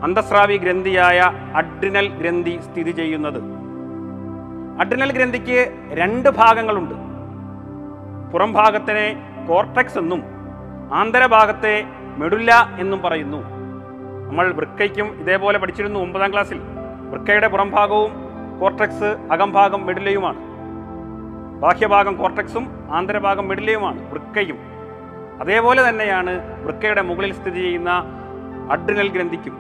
അന്തസ്രാവി 0.03 0.58
ഗ്രന്ഥിയായ 0.58 1.20
അഡ്രിനൽ 1.55 2.08
ഗ്രന്ഥി 2.08 2.60
സ്ഥിതി 2.62 2.91
ചെയ്യുന്നത്. 2.91 3.39
അഡ്രിനൽ 4.81 5.12
ഗ്രന്ഥിക്ക് 5.12 5.74
രണ്ട് 5.91 6.29
ഭാഗങ്ങളുണ്ട്. 6.29 6.96
പുറം 8.34 8.53
ഭാഗത്തിനെ 8.53 9.15
കോർട്ടക്സ് 9.48 9.98
എന്നും 9.98 10.24
ആന്തരഭാഗത്തെ 10.93 11.84
മെഡുല്ല 12.17 12.77
എന്നും 12.79 13.01
പറയുന്നു. 13.01 13.38
നമ്മൾ 14.29 14.51
വൃക്കയ്ക്കും 14.53 15.20
ഇതേപോലെ 15.20 15.58
പഠിച്ചിരുന്നു 15.60 16.00
ഒമ്പതാം 16.00 16.31
ക്ലാസ്സിൽ. 16.34 16.62
വൃക്കയുടെ 17.12 17.48
പുറംഭാഗവും 17.48 18.12
കോർട്ടക്സ് 18.60 19.27
അകംഭാഗം 19.31 19.86
മെഡുലയുമാണ് 19.86 20.50
ബാഹ്യഭാഗം 21.62 22.13
കോർട്ടക്സും 22.18 22.63
ആന്തരഭാഗം 22.91 23.48
മിഡിലയുമാണ് 23.48 24.00
വൃക്കയും. 24.12 24.58
അതേപോലെ 25.41 25.89
തന്നെയാണ് 25.89 26.32
വൃക്കയുടെ 26.65 27.01
മുകളിൽ 27.01 27.34
സ്ഥിതി 27.34 27.62
ചെയ്യുന്ന 27.62 27.91
അഡ്രിനൽ 28.72 29.10
ഗ്രന്ഥിക്കും. 29.10 29.56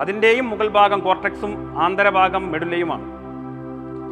അതിന്റെയും 0.00 0.50
മുകൾ 0.50 0.68
ഭാഗം 0.68 1.00
കോർട്ടക്സും 1.00 1.52
ആന്തരഭാഗം 1.82 2.52
മെഡുലയുമാണ്. 2.52 3.04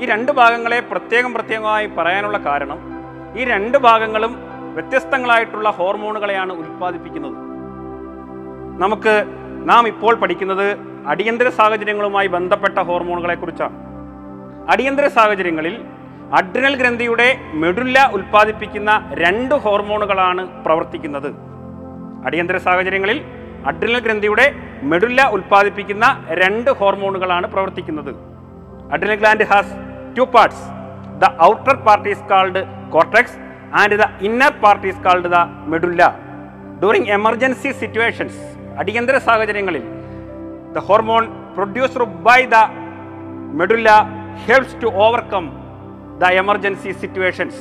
ഈ 0.03 0.07
രണ്ട് 0.07 0.33
ഭാഗങ്ങളെ 0.33 0.81
പ്രത്യേകം 0.81 1.35
പ്രത്യേകമായി 1.35 1.87
പറയാനുള്ള 1.87 2.39
കാരണം 2.39 2.79
ഈ 3.39 3.45
രണ്ട് 3.45 3.79
ഭാഗങ്ങളും 3.79 4.33
വ്യത്യസ്തങ്ങളായിട്ടുള്ള 4.75 5.71
ഹോർമോണുകളെയാണ് 5.71 6.53
ഉൽപ്പാദിപ്പിക്കുന്നത്. 6.53 7.37
നമുക്ക് 8.83 9.15
നാം 9.71 9.87
ഇപ്പോൾ 9.89 10.15
പഠിക്കുന്നത് 10.15 10.67
അടിയന്തര 11.07 11.49
സാഹചര്യങ്ങളുമായി 11.49 12.27
ബന്ധപ്പെട്ട 12.27 12.79
ഹോർമോണുകളെ 12.79 13.35
കുറിച്ചാണ് 13.35 13.77
അടിയന്തര 14.71 15.07
സാഹചര്യങ്ങളിൽ 15.09 15.75
അഡ്രിനൽ 16.39 16.75
ഗ്രന്ഥിയുടെ 16.81 17.29
മെഡുല്ല 17.61 17.99
ഉൽപ്പാദിപ്പിക്കുന്ന 18.17 18.91
രണ്ട് 19.23 19.55
ഹോർമോണുകളാണ് 19.65 20.43
പ്രവർത്തിക്കുന്നത്. 20.65 21.31
അടിയന്തര 22.27 22.57
സാഹചര്യങ്ങളിൽ 22.67 23.19
അഡ്രിനൽ 23.71 24.01
ഗ്രന്ഥിയുടെ 24.07 24.47
മെഡുല്ല 24.91 25.21
ഉൽപ്പാദിപ്പിക്കുന്ന 25.37 26.07
രണ്ട് 26.43 26.71
ഹോർമോണുകളാണ് 26.81 27.47
പ്രവർത്തിക്കുന്നത്. 27.55 28.13
Adrenal 28.95 29.19
gland 29.23 29.47
has 29.51 29.75
two 30.17 30.25
parts 30.35 30.65
the 31.23 31.33
outer 31.51 31.77
part 31.87 32.09
is 32.13 32.25
called 32.33 32.63
cortex 32.95 33.37
and 33.81 33.97
the 34.03 34.07
inner 34.29 34.53
part 34.65 34.87
is 34.91 35.03
called 35.07 35.31
the 35.37 35.41
medulla 35.73 36.03
during 36.81 37.11
emergency 37.19 37.71
situations 37.83 38.41
അടിയന്തര 38.83 39.17
സാഹചര്യങ്ങളിൽ 39.29 39.85
the 40.77 40.85
hormone 40.89 41.25
produced 41.57 42.09
by 42.29 42.41
the 42.55 42.59
medulla 43.61 43.91
helps 44.47 44.79
to 44.83 44.89
overcome 45.05 45.45
the 46.21 46.25
emergency 46.25 46.91
situations. 46.91 47.61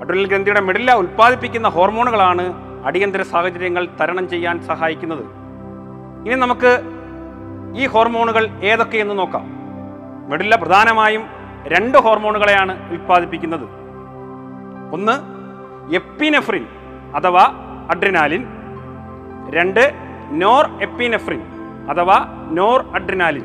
Adrenal 0.00 0.26
ഗ്രന്ഥിയുടെ 0.26 0.60
മിഡില 0.60 0.92
ഉൽപ്പാദിപ്പിക്കുന്ന 0.92 1.68
ഹോർമോണുകളാണ് 1.68 2.44
അടിയന്തര 2.86 3.22
സാഹചര്യങ്ങൾ 3.22 3.88
തരണം 4.00 4.28
ചെയ്യാൻ 4.28 4.62
സഹായിക്കുന്നത്. 4.62 5.24
ഇനി 6.26 6.34
നമുക്ക് 6.34 6.72
ഈ 7.76 7.86
ഹോർമോണുകൾ 7.86 8.48
ഏതൊക്കെയെന്ന് 8.48 9.18
നോക്കാം. 9.18 9.46
മെഡുല്ല 10.30 10.56
പ്രധാനമായും 10.56 11.22
രണ്ട് 11.66 11.98
ഹോർമോണുകളെയാണ് 11.98 12.90
ഉൽപ്പാദിപ്പിക്കുന്നത്. 12.90 13.66
ഒന്ന് 14.92 15.12
എപ്പിനെഫ്രിൻ 15.94 16.66
അഥവാ 17.16 17.44
അഡ്രിനാലിൻ. 17.90 18.46
രണ്ട് 19.50 19.92
നോർ 20.30 20.82
എപ്പിനെഫ്രിൻ 20.82 21.42
അഥവാ 21.90 22.48
നോർ 22.50 22.84
അഡ്രിനാലിൻ. 22.94 23.44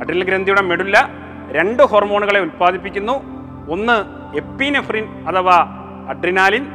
അഡ്രിനൽ 0.00 0.24
ഗ്രന്ഥിയുടെ 0.24 0.62
മെഡുല്ല 0.62 1.27
രണ്ട് 1.52 1.82
ഹോർമോണുകളെ 1.82 2.40
ഉൽപ്പാദിപ്പിക്കുന്നു. 2.40 3.38
ഒന്ന് 3.72 4.18
എപ്പിനെഫ്രിൻ 4.36 5.26
അഥവാ 5.28 5.66
അഡ്രിനാലിൻ 6.08 6.66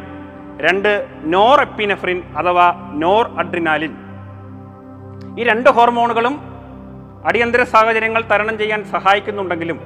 രണ്ട് 0.58 1.08
നോർ 1.24 1.62
എപ്പിനെഫ്രിൻ 1.62 2.24
അഥവാ 2.38 2.92
നോർ 2.94 3.39
അഡ്രിനാലിൻ 3.39 3.96
ഈ 5.39 5.44
രണ്ട് 5.44 5.70
ഹോർമോണുകളും 5.70 6.39
അടിയന്തര 7.25 7.63
സാഹചര്യങ്ങൾ 7.63 8.22
തരണം 8.22 8.58
ചെയ്യാൻ 8.58 8.84
സഹായിക്കുന്നുണ്ടെങ്കിലും 8.84 9.80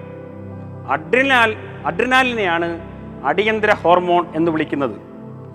അഡ്രിനാൽ 0.91 1.55
അഡ്രിനാലിനെയാണ് 1.85 2.81
അടിയന്തര 3.25 3.73
ഹോർമോൺ 3.73 4.25
എന്ന് 4.35 4.51
വിളിക്കുന്നത്. 4.51 4.95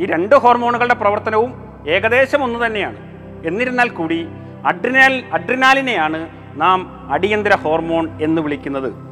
ഈ 0.02 0.06
രണ്ട് 0.06 0.34
ഹോർമോണുകളുടെ 0.34 0.94
പ്രവർത്തനവും 0.94 1.52
ഏകദേശം 1.88 2.42
ഒന്ന് 2.42 2.66
തന്നെയാണ്. 2.66 2.96
എന്നിരുന്നാൽ 3.46 3.88
കൂടി 3.88 4.28
അഡ്രിനാൽ 4.66 5.24
അഡ്രിനാലിനെയാണ് 5.32 6.28
നാം 6.54 7.08
അടിയന്തര 7.12 7.54
ഹോർമോൺ 7.54 8.18
എന്ന് 8.22 8.42
വിളിക്കുന്നത്. 8.42 9.11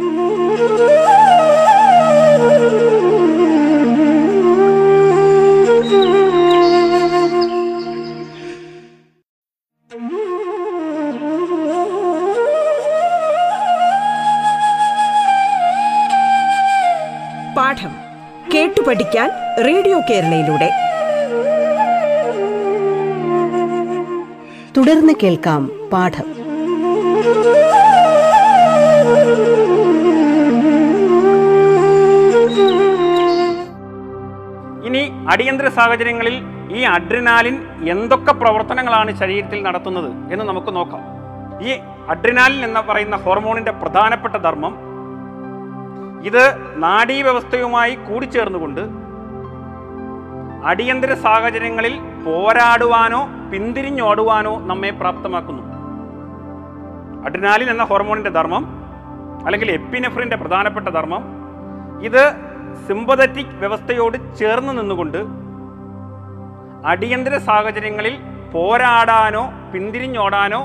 പഠിക്കാൻ 18.91 19.29
റേഡിയോ 19.65 19.99
കേരളയിലൂടെ. 19.99 20.69
തുടർന്ന് 24.77 25.13
കേൾക്കാം 25.23 25.71
പാഠം. 25.93 26.27
ഇനി 34.87 35.11
അടിയന്തര 35.31 35.67
സാഹചര്യങ്ങളിൽ 35.67 36.41
ഈ 36.71 36.81
അഡ്രിനാലിൻ 36.81 37.57
എന്തൊക്കെ 37.89 38.31
പ്രവർത്തനങ്ങളാണ് 38.31 39.19
ശരീരത്തിൽ 39.19 39.63
നടത്തുന്നത് 39.63 40.33
എന്ന് 40.33 40.45
നമുക്ക് 40.45 40.75
നോക്കാം. 40.75 41.01
ഈ 41.67 41.77
അഡ്രിനാലിൻ 42.09 42.65
എന്ന് 42.65 42.79
പറയുന്ന 42.79 43.15
ഹോർമോണിന്റെ 43.15 43.71
പ്രധാനപ്പെട്ട 43.71 44.35
ധർമ്മം 44.35 44.90
ഇത് 46.27 46.43
നാഡീവ്യവസ്ഥയുമായി 46.83 47.95
കൂടിച്ചേർന്നുകൊണ്ട് 47.95 48.81
അടിയന്തര 50.69 51.13
സാഹചര്യങ്ങളിൽ 51.25 51.93
പോരാടുവാനോ 52.25 53.21
പിന്തിരിഞ്ഞോടുവാനോ 53.51 54.53
നമ്മെ 54.69 54.89
പ്രാപ്തമാക്കുന്നു. 54.89 55.63
അഡ്രിനാലിൻ 57.27 57.69
എന്ന 57.69 57.83
ഹോർമോണിന്റെ 57.83 58.29
ധർമ്മം 58.29 58.63
അല്ലെങ്കിൽ 59.45 59.71
എപ്പിനെഫ്രിന്റെ 59.71 60.35
പ്രധാനപ്പെട്ട 60.35 60.87
ധർമ്മം 60.89 61.23
ഇത് 62.07 62.23
സിമ്പതറ്റിക് 62.87 63.57
വ്യവസ്ഥയോട് 63.59 64.17
ചേർന്ന് 64.39 64.73
നിന്നുകൊണ്ട് 64.79 65.19
അടിയന്തര 66.91 67.37
സാഹചര്യങ്ങളിൽ 67.49 68.15
പോരാടാനോ 68.53 69.43
പിന്തിരിഞ്ഞോടാനോ 69.73 70.61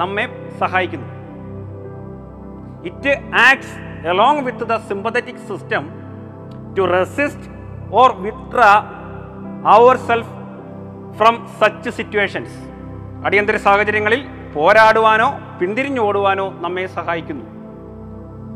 നമ്മെ 0.00 0.26
സഹായിക്കുന്നു. 0.60 1.08
It 2.90 3.14
acts 3.48 3.76
along 4.02 4.50
the 4.50 4.76
sympathetic 4.76 5.36
system 5.36 5.88
to 6.78 6.82
resist 6.82 7.42
or 7.92 8.12
withdraw 8.12 8.60
ourself 9.96 10.28
from 11.16 11.48
such 11.60 11.90
situations 11.90 12.72
അടിയന്തര 13.26 13.56
സാഹചര്യങ്ങളിൽ 13.56 14.26
പോരാടുവാനോ 14.54 15.40
പിന്തിരിഞ്ഞോടുവാനോ 15.60 16.60
നമ്മെ 16.60 16.86
സഹായിക്കുന്നു. 16.86 17.44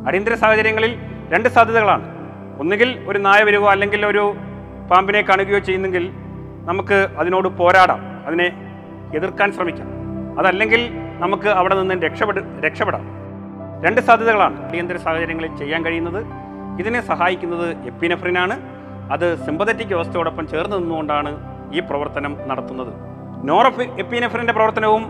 അടിയന്തര 0.07 0.35
സാഹചര്യങ്ങളിൽ 0.35 0.99
രണ്ട് 1.33 1.49
സാധ്യതകളാണ്. 1.49 2.05
ഒന്നുകിൽ 2.61 3.05
ഒരു 3.09 3.19
നായ 3.19 3.43
വരുവോ 3.43 3.71
അല്ലെങ്കിൽ 3.71 4.07
ഒരു 4.07 4.35
പാമ്പിനെ 4.91 5.23
കാണുകയോ 5.23 5.59
ചെയ്യുന്നെങ്കിൽ 5.59 6.11
നമുക്ക് 6.65 7.09
അതിനോട് 7.19 7.49
പോരാടാം. 7.49 8.27
അതിനെ 8.27 8.53
എതിർക്കാൻ 9.15 9.53
ശ്രമിക്കാം. 9.53 9.89
അതല്ലെങ്കിൽ 10.39 10.91
നമുക്ക് 11.19 11.49
അവിടെ 11.49 11.75
നിന്ന് 11.75 11.95
രക്ഷപ്പെട് 11.95 12.67
രക്ഷപ്പെടാം. 12.67 13.26
രണ്ട് 13.85 14.01
സാധ്യതകളാണ് 14.01 14.69
അടിയന്തര 14.69 14.97
സാഹചര്യങ്ങളിൽ 14.97 15.57
ചെയ്യാൻ 15.57 15.85
കഴിയുന്നത്. 15.85 16.27
ഇതിനെ 16.81 17.01
സഹായിക്കുന്നത് 17.01 17.77
എപ്പിനെഫ്രിനാണ്. 17.87 18.61
അത് 19.13 19.47
സിമ്പതറ്റിക് 19.47 19.87
വ്യവസ്ഥയോടൊപ്പം 19.87 20.49
ചേർന്ന് 20.49 20.77
നിന്നുകൊണ്ടാണ് 20.77 21.31
ഈ 21.75 21.81
പ്രവർത്തനം 21.81 22.49
നടത്തുന്നത്. 22.49 22.93
നോറഫ് 23.45 23.81
എപ്പിനെഫ്രിന്റെ 23.81 24.53
പ്രവർത്തനവും 24.53 25.07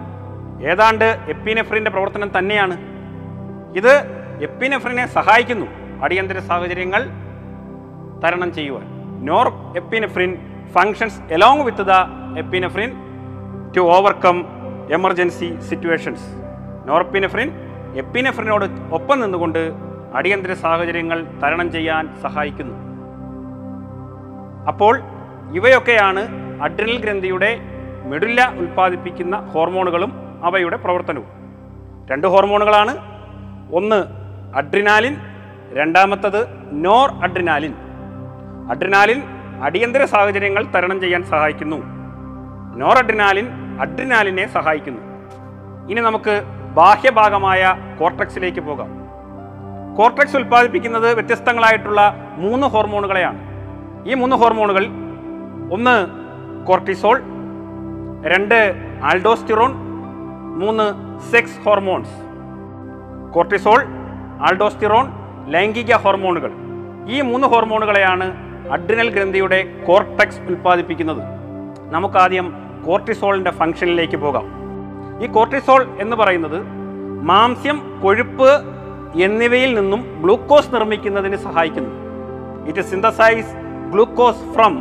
ഏതാണ്ട് 0.62 1.04
എപ്പിനെഫ്രിന്റെ 1.04 1.90
പ്രവർത്തനം 1.90 2.38
തന്നെയാണ്. 2.38 2.76
ഇത് 3.76 3.92
എപ്പിനെഫ്രിനെ 4.42 5.06
സഹായിക്കുന്നു 5.06 5.66
അടിയന്തര 6.04 6.38
സാഹചര്യങ്ങൾ 6.38 7.04
തരണം 8.24 8.54
ചെയ്യുവാൻ. 8.54 8.86
Norepinephrine 9.76 10.38
functions 10.74 11.20
along 11.32 11.60
with 11.60 11.86
the 11.86 11.90
epinephrine 12.38 12.92
to 13.76 13.80
overcome 13.80 14.46
emergency 14.90 15.60
situations. 15.60 16.26
Norepinephrine 16.86 17.65
എപ്പിനെഫ്രിനോട് 17.94 18.64
ഒപ്പം 18.92 19.20
നിന്നുകൊണ്ട് 19.20 19.72
അടിയന്തര 20.14 20.52
സാഹചര്യങ്ങൾ 20.52 21.26
തരണം 21.42 21.72
ചെയ്യാൻ 21.72 22.16
സഹായിക്കുന്നു. 22.22 22.74
അപ്പോൾ 24.68 25.00
ഇവയൊക്കെയാണ് 25.52 26.28
അഡ്രിനൽ 26.62 26.98
ഗ്രന്ഥിയുടെ 26.98 27.58
മെഡുല്ല 28.04 28.52
ഉൽപ്പാദിപ്പിക്കുന്ന 28.58 29.36
ഹോർമോണുകളും 29.36 30.12
അവയുടെ 30.44 30.76
പ്രവർത്തനവും. 30.76 31.26
രണ്ട് 32.10 32.26
ഹോർമോണുകളാണ്. 32.26 32.96
ഒന്ന് 33.72 34.04
അഡ്രിനാലിൻ 34.56 35.16
രണ്ടാമത്തത് 35.72 36.46
നോർ 36.72 37.10
അഡ്രിനാലിൻ. 37.10 37.74
അഡ്രിനാലിൻ 38.70 39.22
അടിയന്തര 39.62 40.04
സാഹചര്യങ്ങൾ 40.04 40.66
തരണം 40.74 41.00
ചെയ്യാൻ 41.00 41.24
സഹായിക്കുന്നു. 41.24 41.76
നോർ 42.76 42.98
അഡ്രിനാലിൻ 42.98 43.48
അഡ്രിനാലിനെ 43.80 44.48
സഹായിക്കുന്നു. 44.48 45.00
ഇനി 45.90 46.00
നമുക്ക് 46.00 46.42
ബാഹ്യഭാഗമായ 46.76 47.76
കോർട്ടക്സിലേക്ക് 48.00 48.60
പോകാം. 48.60 48.88
കോർട്ടക്സ് 49.96 50.36
ഉൽപ്പാദിപ്പിക്കുന്നത് 50.36 51.14
വ്യത്യസ്തങ്ങളായിട്ടുള്ള 51.14 52.14
മൂന്ന് 52.36 52.66
ഹോർമോണുകളെയാണ്. 52.66 53.38
ഈ 54.06 54.14
മൂന്ന് 54.14 54.36
ഹോർമോണുകൾ 54.36 54.86
ഒന്ന് 55.72 56.06
കോർട്ടിസോൾ 56.66 57.22
രണ്ട് 58.26 58.74
ആൾഡോസ്റ്റിറോൺ 59.02 59.72
മൂന്ന് 60.58 60.86
സെക്സ് 61.32 61.60
ഹോർമോൺസ്. 61.64 62.14
കോർട്ടിസോൾ 63.34 63.84
ആൾഡോസ്റ്റിറോൺ 64.40 65.12
ലൈംഗിക 65.48 65.94
ഹോർമോണുകൾ. 65.94 66.52
ഈ 67.08 67.20
മൂന്ന് 67.20 67.46
ഹോർമോണുകളെയാണ് 67.46 68.36
അഡ്രിനൽ 68.72 69.10
ഗ്രന്ഥിയുടെ 69.10 69.84
കോർട്ടക്സ് 69.86 70.40
ഉൽപ്പാദിപ്പിക്കുന്നത്. 70.40 71.22
നമുക്കാദ്യം 71.90 72.54
കോർട്ടിസോളിന്റെ 72.86 73.50
ഫംഗ്ഷനിലേക്ക് 73.50 74.16
പോകാം. 74.16 74.65
ഈ 75.22 75.26
കോർട്ടിസോൾ 75.26 75.82
എന്ന് 76.00 76.16
പറയുന്നത് 76.16 76.58
മാംസ്യം 77.30 78.00
കൊഴുപ്പ് 78.02 78.50
എന്നിവയിൽ 79.26 79.70
നിന്നും 79.74 80.22
ഗ്ലൂക്കോസ് 80.22 80.74
നിർമ്മിക്കുന്നതിന് 80.74 81.36
സഹായിക്കുന്നു. 81.36 81.92
It 82.68 82.80
synthesize 82.80 83.54
glucose 83.92 84.44
from 84.54 84.74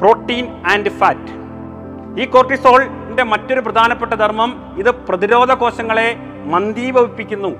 protein 0.00 0.46
and 0.72 0.92
fat 1.00 1.32
ഈ 2.22 2.26
കോർട്ടിസോളിന്റെ 2.26 3.22
മറ്റൊരു 3.22 3.60
പ്രധാനപ്പെട്ട 3.60 4.14
ധർമ്മം 4.14 4.50
ഇത് 4.78 4.90
പ്രതിരോധ 4.90 5.52
കോശങ്ങളെ 5.52 6.08
മന്ദീഭവിപ്പിക്കുന്നു. 6.54 7.52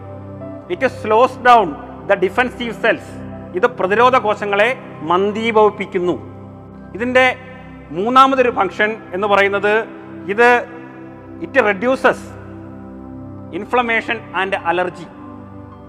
It 0.70 0.86
slows 0.86 1.38
down 1.38 1.74
the 2.06 2.14
defensive 2.14 2.74
cells 2.82 3.12
ഇത് 3.56 3.66
പ്രതിരോധ 3.66 4.16
കോശങ്ങളെ 4.16 4.70
മന്ദീഭവിപ്പിക്കുന്നു. 5.02 6.16
ഇതിന്റെ 6.94 7.36
മൂന്നാമതൊരു 7.90 8.50
ഫങ്ഷൻ 8.50 8.96
എന്ന് 9.14 9.26
പറയുന്നത് 9.26 9.74
ഇത് 10.32 10.48
it 11.42 11.64
reduces 11.64 12.28
inflammation 13.52 14.32
and 14.36 14.54
allergy 14.54 15.04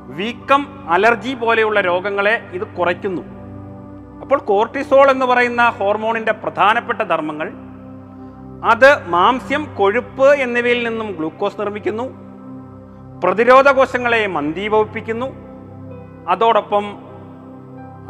വീക്കം 0.07 0.89
അലർജി 0.89 1.33
പോലെയുള്ള 1.33 1.81
രോഗങ്ങളെ 1.81 2.41
ഇത് 2.53 2.67
കുറയ്ക്കുന്നു. 2.67 3.21
അപ്പോൾ 4.21 4.39
കോർട്ടിസോൾ 4.39 5.11
എന്ന് 5.11 5.25
പറയുന്ന 5.25 5.69
ഹോർമോണിന്റെ 5.69 6.31
പ്രധാനപ്പെട്ട 6.31 7.01
ധർമ്മങ്ങൾ 7.01 7.51
അത് 8.65 9.07
മാംസ്യം 9.07 9.75
കൊഴുപ്പ് 9.75 10.33
എന്നിവയിൽ 10.33 10.87
നിന്നും 10.87 11.11
ഗ്ലൂക്കോസ് 11.11 11.59
നിർമ്മിക്കുന്നു. 11.59 12.03
പ്രതിരോധ 13.23 13.69
കോശങ്ങളെ 13.69 14.27
മന്ദീഭവിപ്പിക്കുന്നു. 14.27 15.25
അതോടൊപ്പം 16.29 16.97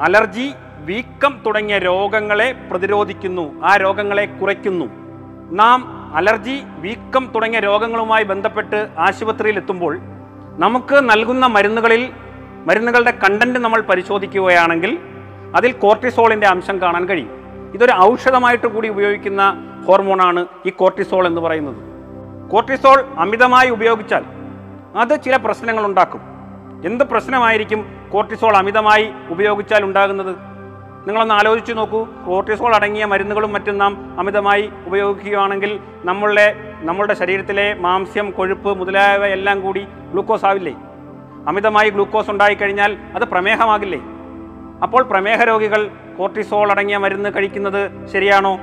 അലർജി 0.01 0.53
വീക്കം 0.79 1.41
തുടങ്ങിയ 1.45 1.77
രോഗങ്ങളെ 1.77 2.55
പ്രതിരോധിക്കുന്നു. 2.71 3.61
ആ 3.63 3.77
രോഗങ്ങളെ 3.77 4.25
കുറയ്ക്കുന്നു. 4.25 4.85
നാം 5.51 5.96
അലർജി 6.13 6.63
വീക്കം 6.65 7.31
തുടങ്ങിയ 7.35 7.59
രോഗങ്ങളുമായി 7.59 8.23
ബന്ധപ്പെട്ട് 8.23 8.87
ആശുപത്രിയിൽ 8.97 9.57
എത്തുമ്പോൾ 9.57 9.99
നമുക്ക് 10.59 11.09
നൽകുന്ന 11.09 11.47
മരുന്നുകളിൽ 11.47 12.11
മരുന്നുകളുടെ 12.67 13.11
കണ്ടന്റ് 13.11 13.59
നമ്മൾ 13.59 13.81
പരിശോധിക്കുകയാണെങ്കിൽ 13.81 14.99
അതിൽ 15.55 15.71
കോർട്ടിസോളിന്റെ 15.71 16.47
അംശം 16.47 16.81
കാണാൻ 16.81 17.05
കഴിയും. 17.05 17.29
ഇതൊരു 17.73 17.91
ഔഷധമായിട്ട് 17.91 18.67
കൂടി 18.67 18.89
ഉപയോഗിക്കുന്ന 18.89 19.43
ഹോർമോണാണ് 19.87 20.45
ഈ 20.65 20.69
കോർട്ടിസോൾ 20.69 21.27
എന്ന് 21.27 21.41
പറയുന്നത്. 21.41 21.75
കോർട്ടിസോൾ 22.49 23.05
അമിതമായി 23.17 23.69
ഉപയോഗിച്ചാൽ 23.69 24.23
അത് 24.97 25.21
ചില 25.23 25.35
പ്രശ്നങ്ങൾ 25.35 25.85
ഉണ്ടാക്കും. 25.85 26.21
എന്ത് 26.85 27.03
പ്രശ്നമായിരിക്കും 27.03 28.09
കോർട്ടിസോൾ 28.11 28.57
അമിതമായി 28.57 29.11
ഉപയോഗിച്ചാൽ 29.29 29.83
ഉണ്ടാകുന്നത്? 29.83 30.56
നിങ്ങളൊന്ന് 31.07 31.33
ആലോചിച്ച് 31.33 31.73
നോക്കൂ. 31.77 32.05
കോർട്ടിസോൾ 32.25 32.75
അടങ്ങിയ 32.75 33.05
മരുന്നുകളും 33.05 33.53
മറ്റും 33.53 33.77
നാം 33.77 34.19
അമിതമായി 34.19 34.69
ഉപയോഗിക്കുകയാണെങ്കിൽ 34.85 35.79
നമ്മളുടെ 36.03 36.73
നമ്മളുടെ 36.79 37.13
ശരീരത്തിലെ 37.13 37.73
മാംസ്യം 37.73 38.31
കൊഴുപ്പ് 38.31 38.79
മുതലായവ 38.79 39.25
എല്ലാം 39.25 39.61
കൂടി 39.61 39.83
ഗ്ലൂക്കോസ് 40.11 40.45
ആവില്ലേ? 40.45 40.73
അമിതമായി 41.47 41.89
ഗ്ലൂക്കോസ് 41.89 42.29
ഉണ്ടായിക്കഴിഞ്ഞാൽ 42.29 42.97
അത് 43.15 43.23
പ്രമേഹമാകില്ലേ? 43.23 43.99
അപ്പോൾ 44.83 45.03
പ്രമേഹ 45.03 45.43
രോഗികൾ 45.43 45.89
കോർട്ടിസോൾ 46.17 46.71
അടങ്ങിയ 46.71 46.97
മരുന്ന് 46.97 47.29
കഴിക്കുന്നത് 47.35 48.07
ശരിയാണോ? 48.07 48.59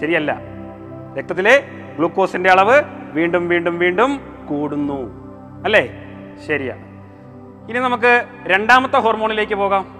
ശരിയല്ല. 0.00 0.38
രക്തത്തിലെ 1.18 1.62
ഗ്ലൂക്കോസിന്റെ 1.96 2.50
അളവ് 2.50 2.82
വീണ്ടും 3.12 3.48
വീണ്ടും 3.48 3.78
വീണ്ടും 3.78 4.20
കൂടുന്നു. 4.48 5.00
അല്ലേ? 5.64 5.92
ശരിയാണ് 6.46 6.84
ഇനി 7.70 7.78
നമുക്ക് 7.78 8.24
രണ്ടാമത്തെ 8.46 8.96
ഹോർമോണിലേക്ക് 8.96 9.54
പോകാം. 9.54 9.99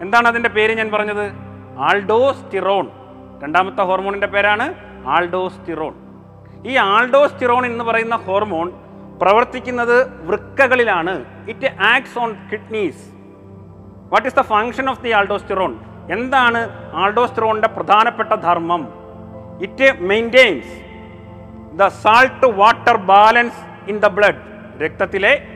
എന്താണ് 0.00 0.28
അതിന്റെ 0.28 0.48
പേര് 0.48 0.72
ഞാൻ 0.78 0.90
പറഞ്ഞത്? 0.90 1.32
ആൾഡോസ്റ്റിറോൺ. 1.78 2.90
രണ്ടാമത്തെ 3.42 3.82
ഹോർമോണിന്റെ 3.82 4.26
പേരാണ് 4.26 4.74
ആൾഡോസ്റ്റിറോൺ. 5.06 5.94
ഈ 6.66 6.76
ആൾഡോസ്റ്റിറോൺ 6.76 7.66
എന്ന് 7.66 7.84
പറയുന്ന 7.84 8.16
ഹോർമോൺ 8.16 8.72
പ്രവർത്തിക്കുന്നത് 9.22 10.26
വൃക്കകളിലാണ്. 10.26 11.24
It 11.48 11.74
acts 11.80 12.18
on 12.18 12.48
kidneys 12.52 13.08
what 14.12 14.28
is 14.28 14.36
the 14.36 14.40
function 14.40 14.90
of 14.90 15.02
the 15.02 15.08
aldosterone 15.08 15.78
എന്താണ് 16.10 16.68
ആൾഡോസ്റ്റിറോണിന്റെ 16.94 17.68
പ്രധാനപ്പെട്ട 17.68 18.34
ധർമ്മം? 18.34 18.88
It 19.62 20.00
maintains 20.00 20.72
the 21.76 21.86
salt 21.86 22.46
water 22.46 22.96
balance 22.96 23.90
in 23.90 23.98
the 23.98 24.06
blood 24.06 24.40
രക്തത്തിലെ 24.84 25.48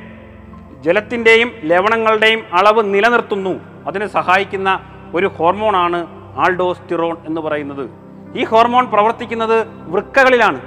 ജലത്തിന്റെയും 0.80 1.52
ലവണങ്ങളുടെയും 1.62 2.42
അളവ് 2.52 2.94
നിലനിർത്തുന്നു. 2.94 3.71
അതിന് 3.86 4.06
സഹായിക്കുന്ന 4.06 4.80
ഒരു 5.14 5.26
ഹോർമോണാണ് 5.26 6.06
ആൾഡോസ്റ്റിറോൺ 6.38 7.16
എന്ന് 7.26 7.40
പറയുന്നത്. 7.40 7.90
ഈ 8.36 8.44
ഹോർമോൺ 8.44 8.86
പ്രവർത്തിക്കുന്നത് 8.86 9.66
വൃക്കകളിലാണ്. 9.68 10.60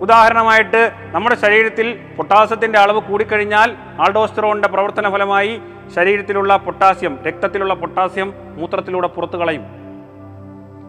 ഉദാഹരണമായിട്ട് 0.00 0.92
നമ്മുടെ 1.10 1.34
ശരീരത്തിൽ 1.34 1.98
പൊട്ടാസ്യത്തിന്റെ 2.16 2.78
അളവ് 2.78 3.00
കൂടിക്കഴിഞ്ഞാൽ 3.00 3.76
ആൾഡോസ്റ്ററോണിന്റെ 4.00 4.68
പ്രവർത്തന 4.68 5.10
ഫലമായി 5.10 5.60
ശരീരത്തിലുള്ള 5.96 6.56
പൊട്ടാസ്യം 6.56 7.18
രക്തത്തിലുള്ള 7.26 7.74
പൊട്ടാസ്യം 7.74 8.32
മൂത്രത്തിലൂടെ 8.56 9.06
പുറത്തു 9.06 9.36
കളയും. 9.36 9.62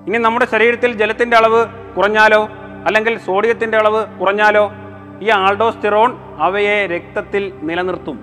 ഇനി 0.08 0.17
നമ്മുടെ 0.17 0.48
ശരീരത്തിൽ 0.52 0.93
ജലത്തിന്റെ 0.93 1.38
അളവ് 1.38 1.65
കുറഞ്ഞാലോ? 1.98 2.50
അല്ലെങ്കിൽ 2.86 3.17
സോഡിയത്തിന്റെ 3.17 3.78
അളവ് 3.78 4.20
കുറഞ്ഞാലോ? 4.20 4.72
ഈ 5.22 5.30
ആൾഡോസ്റ്റിറോൺ 5.30 6.17
അവയെ 6.38 6.88
രക്തത്തിൽ 6.88 7.54
നിലനിർത്തും. 7.62 8.20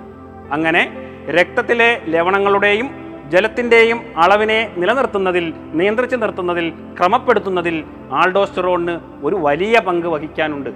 അങ്ങനെ 0.52 0.92
രക്തത്തിലെ 1.30 2.02
ലവണങ്ങളുടെയും 2.06 3.03
ജലത്തിന്റെയും 3.30 4.00
അളവിനെ 4.16 4.74
നിലനിർത്തുന്നതിൽ 4.76 5.52
നിയന്ത്രിച്ചു 5.72 6.16
നിർത്തുന്നതിൽ 6.16 6.70
ക്രമപ്പെടുത്തുന്നതിൽ 6.70 7.84
ആൾഡോസ്റ്ററോണിന് 8.12 9.00
ഒരു 9.22 9.36
വലിയ 9.36 9.80
പങ്ക് 9.80 10.06
വഹിക്കാനുണ്ട്. 10.06 10.70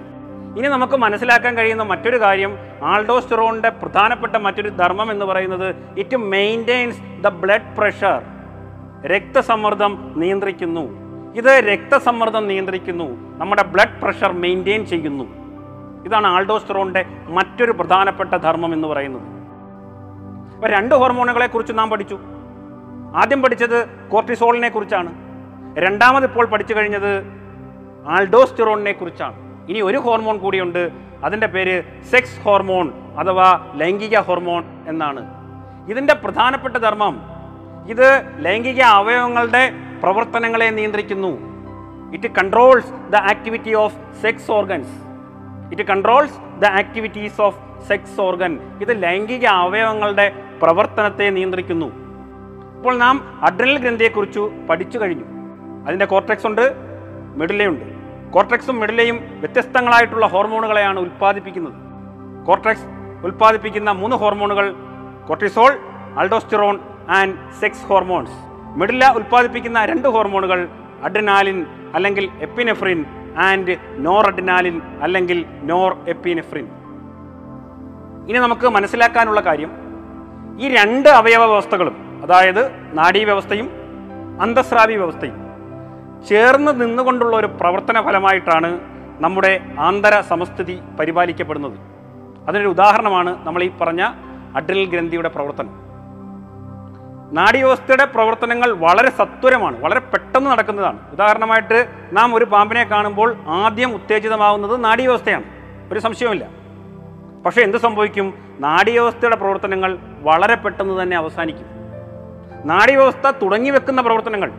ഇനി 0.57 0.67
നമുക്ക് 0.67 0.93
മനസ്സിലാക്കാൻ 0.93 1.57
കഴിയുന്ന 1.57 1.83
മറ്റൊരു 1.83 2.21
കാര്യം 2.21 2.57
ആൾഡോസ്റ്ററോണിന്റെ 2.83 3.69
പ്രധാനപ്പെട്ട 3.69 4.35
മറ്റൊരു 4.35 4.69
ധർമ്മം 4.69 5.11
എന്ന് 5.11 5.25
പറയുന്നത് 5.25 5.75
it 5.97 6.17
maintains 6.17 6.99
the 7.21 7.27
blood 7.27 7.77
pressure 7.77 8.21
രക്തസമ്മർദ്ദം 9.05 10.13
നിയന്ത്രിക്കുന്നു. 10.15 10.83
ഇത് 11.35 11.63
രക്തസമ്മർദ്ദം 11.71 12.47
നിയന്ത്രിക്കുന്നു. 12.47 13.37
നമ്മുടെ 13.39 13.63
ബ്ലഡ് 13.63 14.01
പ്രഷർ 14.01 14.31
മെയിന്റെയിൻ 14.31 14.85
ചെയ്യുന്നു. 14.85 15.23
ഇതാണ് 16.05 16.27
ആൾഡോസ്റ്ററോണിന്റെ 16.27 17.05
മറ്റൊരു 17.27 17.71
പ്രധാനപ്പെട്ട 17.71 18.35
ധർമ്മം 18.35 18.73
എന്ന് 18.73 18.87
പറയുന്നത്. 18.87 19.23
അപ്പോൾ 20.55 20.71
രണ്ട് 20.71 20.95
ഹോർമോണുകളെ 20.95 21.47
കുറിച്ച് 21.47 21.73
നാം 21.77 21.89
പഠിച്ചു. 21.89 22.19
ആദ്യം 23.15 23.41
പഠിച്ചത് 23.41 23.89
കോർട്ടിസോളിനെ 24.09 24.69
കുറിച്ചാണ്. 24.69 25.13
രണ്ടാമത് 25.79 26.23
ഇപ്പോൾ 26.23 26.45
പഠിച്ചു 26.45 26.73
കഴിഞ്ഞത് 26.73 27.23
ആൾഡോസ്റ്റിറോണിനെ 28.07 28.91
കുറിച്ചാണ്. 28.91 29.35
ഇനി 29.69 29.81
ഒരു 29.81 29.97
ഹോർമോൺ 29.97 30.37
കൂടിയുണ്ട്. 30.37 30.89
അതിന്റെ 31.23 31.47
പേര് 31.47 32.03
സെക്സ് 32.03 32.41
ഹോർമോൺ 32.41 32.91
അഥവാ 33.17 33.73
ലൈംഗിക 33.75 34.19
ഹോർമോൺ 34.19 34.63
എന്നാണ്. 34.87 35.25
ഇതിന്റെ 35.89 36.13
പ്രധാനപ്പെട്ട 36.13 36.77
ധർമ്മം 36.77 37.21
ഇത് 37.89 38.23
ലൈംഗിക 38.37 38.81
അവയവങ്ങളുടെ 38.81 39.71
പ്രവർത്തനങ്ങളെ 40.03 40.69
നിയന്ത്രിക്കുന്നു. 40.69 41.49
It 42.13 42.27
controls 42.27 42.91
the 43.11 43.15
activity 43.15 43.73
of 43.73 43.95
sex 44.21 44.51
organs 44.51 45.09
it 45.71 45.81
controls 45.81 46.59
the 46.59 46.65
activities 46.65 47.41
of 47.41 47.87
sex 47.87 48.21
organ 48.21 48.59
ഇത് 48.81 49.03
ലൈംഗിക 49.03 49.45
അവയവങ്ങളുടെ 49.45 50.43
പ്രവർത്തനത്തെ 50.61 51.29
നിയന്ത്രിക്കുന്നു. 51.29 52.08
ഇപ്പോൾ 52.79 52.97
നാം 52.97 53.39
അഡ്രനൽ 53.43 53.77
ഗ്രന്ഥിയെക്കുറിച്ച് 53.77 54.39
പഠിച്ചു 54.39 54.99
കഴിഞ്ഞു. 54.99 55.25
അതിന്റെ 55.87 56.05
കോർട്ടെക്സ് 56.05 56.47
ഉണ്ട് 56.47 56.73
മെഡിലയുണ്ട് 57.35 57.85
കോർട്ടെക്സും 58.31 58.79
മെഡിലയും 58.79 59.39
വ്യത്യസ്തങ്ങളായിട്ടുള്ള 59.39 60.27
ഹോർമോണുകളെയാണ് 60.27 60.99
ഉൽപ്പാദിപ്പിക്കുന്നത്. 60.99 61.73
കോർട്ടെക്സ് 62.45 62.85
ഉൽപ്പാദിപ്പിക്കുന്ന 63.25 63.91
മൂന്ന് 63.91 64.15
ഹോർമോണുകൾ 64.15 64.75
cortisol 65.27 65.79
aldosterone 66.17 66.79
and 67.09 67.35
sex 67.61 67.85
hormones 67.85 68.31
medulla 68.77 69.11
ഉൽപ്പാദിപ്പിക്കുന്ന 69.11 69.85
രണ്ട് 69.85 70.07
ഹോർമോണുകൾ 70.07 70.69
അഡ്രിനാലിൻ 71.03 71.65
അല്ലെങ്കിൽ 71.95 72.29
എപ്പിനെഫ്രിൻ 72.39 73.05
ആൻഡ് 73.37 73.77
നോർ 73.97 74.27
അഡ്രിനാലിൻ 74.27 74.81
അല്ലെങ്കിൽ 75.01 75.45
നോർ 75.63 75.97
എപ്പിനെഫ്രിൻ 76.07 76.67
ഇനി 78.29 78.37
നമുക്ക് 78.37 78.67
മനസ്സിലാക്കാനുള്ള 78.67 79.41
കാര്യം 79.41 79.71
ഈ 80.59 80.75
രണ്ട് 80.75 81.09
അവയവ 81.09 81.45
വ്യവസ്ഥകളും 81.45 82.08
അതായത് 82.29 82.71
നാഡീവ്യവസ്ഥയും 82.93 83.69
അന്തസ്രാവി 84.41 84.95
വ്യവസ്ഥയും 84.95 85.37
ചേർന്ന് 86.29 86.81
നിന്നുകൊണ്ടുള്ള 86.81 87.37
ഒരു 87.37 87.47
പ്രവർത്തന 87.47 88.01
ഫലമായിട്ടാണ് 88.01 88.79
നമ്മുടെ 89.19 89.59
ആന്തര 89.79 90.21
സമസ്ഥിതി 90.21 90.81
പരിപാലിക്കപ്പെടുന്നത്. 90.99 91.77
അതിനൊരു 92.47 92.67
ഉദാഹരണമാണ് 92.67 93.47
നമ്മൾ 93.47 93.63
ഈ 93.63 93.69
പറഞ്ഞ 93.81 94.01
അഡ്രിനൽ 94.55 94.85
ഗ്രന്ഥിയുടെ 94.85 95.29
പ്രവർത്തനം. 95.29 95.69
നാഡീവ്യവസ്ഥയുടെ 97.31 98.05
പ്രവർത്തനങ്ങൾ 98.05 98.71
വളരെ 98.71 99.09
സത്വരമാണ് 99.09 99.81
വളരെ 99.81 99.99
പെട്ടെന്ന് 99.99 100.51
നടക്കുന്നതാണ്. 100.51 101.11
ഉദാഹരണമായിട്ട് 101.11 101.87
നാം 102.11 102.35
ഒരു 102.35 102.45
പാമ്പിനെ 102.45 102.83
കാണുമ്പോൾ 102.83 103.35
ആദ്യം 103.47 103.93
ഉത്തേജിതമാവുന്നത് 103.95 104.83
നാഡീവ്യവസ്ഥയാണ് 104.83 105.43
ഒരു 105.91 105.99
സംശയവുമില്ല. 105.99 106.47
പക്ഷേ 107.45 107.61
എന്ത് 107.61 107.77
സംഭവിക്കും? 107.77 108.33
നാഡീവ്യവസ്ഥയുടെ 108.59 109.35
പ്രവർത്തനങ്ങൾ 109.35 109.99
വളരെ 110.19 110.55
പെട്ടെന്ന് 110.55 111.03
തന്നെ 111.03 111.17
അവസാനിക്കും. 111.17 111.78
നാഡീവ്യവസ്ഥ 112.65 113.31
തുടങ്ങി 113.41 113.69
വെക്കുന്ന 113.69 114.01
പ്രവർത്തനങ്ങൾ 114.01 114.51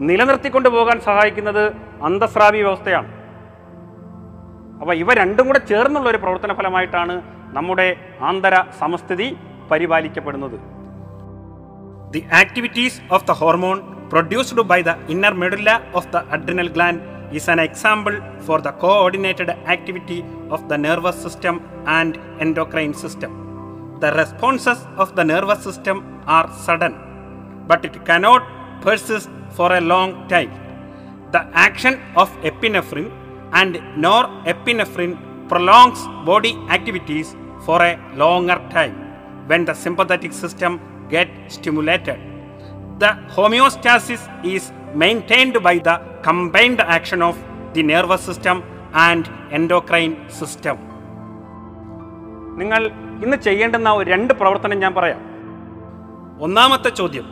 നിലനിർത്തിക്കൊണ്ടു 0.00 0.68
പോകാൻ 0.68 1.00
സഹായിക്കുന്നത് 1.00 1.64
അന്തസ്രാവി 2.02 2.60
വ്യവസ്ഥയാണ്. 2.62 3.08
അപ്പോൾ 4.80 4.94
ഇവ 4.94 5.12
രണ്ടും 5.12 5.46
കൂടെ 5.46 5.58
ചേർന്നുള്ള 5.58 6.08
ഒരു 6.10 6.16
പ്രവർത്തന 6.16 6.52
ഫലമായിട്ടാണ് 6.52 7.22
നമ്മുടെ 7.56 7.96
ആന്തര 8.20 8.54
സമസ്ഥിതി 8.80 9.36
പരിപാലിക്കപ്പെടുന്നത്. 9.70 10.56
The 12.14 12.22
activities 12.32 13.00
of 13.10 13.24
the 13.24 13.30
hormone 13.30 13.78
produced 14.12 14.60
by 14.60 14.82
the 14.82 14.94
inner 15.08 15.34
medulla 15.42 15.80
of 15.94 16.06
the 16.06 16.16
adrenal 16.16 16.68
gland 16.68 17.00
is 17.36 17.50
an 17.50 17.60
example 17.60 18.20
for 18.46 18.60
the 18.60 18.68
coordinated 18.68 19.54
activity 19.74 20.24
of 20.50 20.64
the 20.64 20.72
nervous 20.72 21.22
system 21.22 21.60
and 21.88 22.18
endocrine 22.40 22.92
system 22.92 23.32
the 23.98 24.04
responses 24.04 24.84
of 24.98 25.14
the 25.14 25.20
nervous 25.20 25.64
system 25.64 25.98
are 26.28 26.46
sudden 26.66 27.11
but 27.66 27.84
it 27.84 28.04
cannot 28.04 28.42
persist 28.80 29.28
for 29.50 29.72
a 29.72 29.80
long 29.80 30.28
time. 30.28 30.52
The 31.30 31.42
action 31.66 32.00
of 32.16 32.30
epinephrine 32.42 33.10
and 33.52 33.76
norepinephrine 34.04 35.14
prolongs 35.48 36.00
body 36.24 36.54
activities 36.68 37.34
for 37.66 37.82
a 37.82 37.98
longer 38.14 38.58
time 38.70 38.94
when 39.46 39.64
the 39.64 39.74
sympathetic 39.74 40.32
system 40.32 40.80
get 41.08 41.28
stimulated. 41.48 42.18
The 42.98 43.10
homeostasis 43.36 44.22
is 44.44 44.72
maintained 44.94 45.62
by 45.62 45.78
the 45.78 45.96
combined 46.22 46.80
action 46.80 47.22
of 47.22 47.36
the 47.74 47.82
nervous 47.82 48.22
system 48.28 48.62
and 49.06 49.24
endocrine 49.58 50.16
system. 50.40 50.76
നിങ്ങൾ 52.60 52.82
ഇന്ന് 53.24 53.36
ചെയ്യേണ്ടുന്ന 53.46 53.90
രണ്ട് 54.12 54.32
പ്രവർത്തനം 54.40 54.78
ഞാൻ 54.84 54.92
പറയാം 54.98 55.20
ഒന്നാമത്തെ 56.46 56.90
ചോദ്യം 57.00 57.26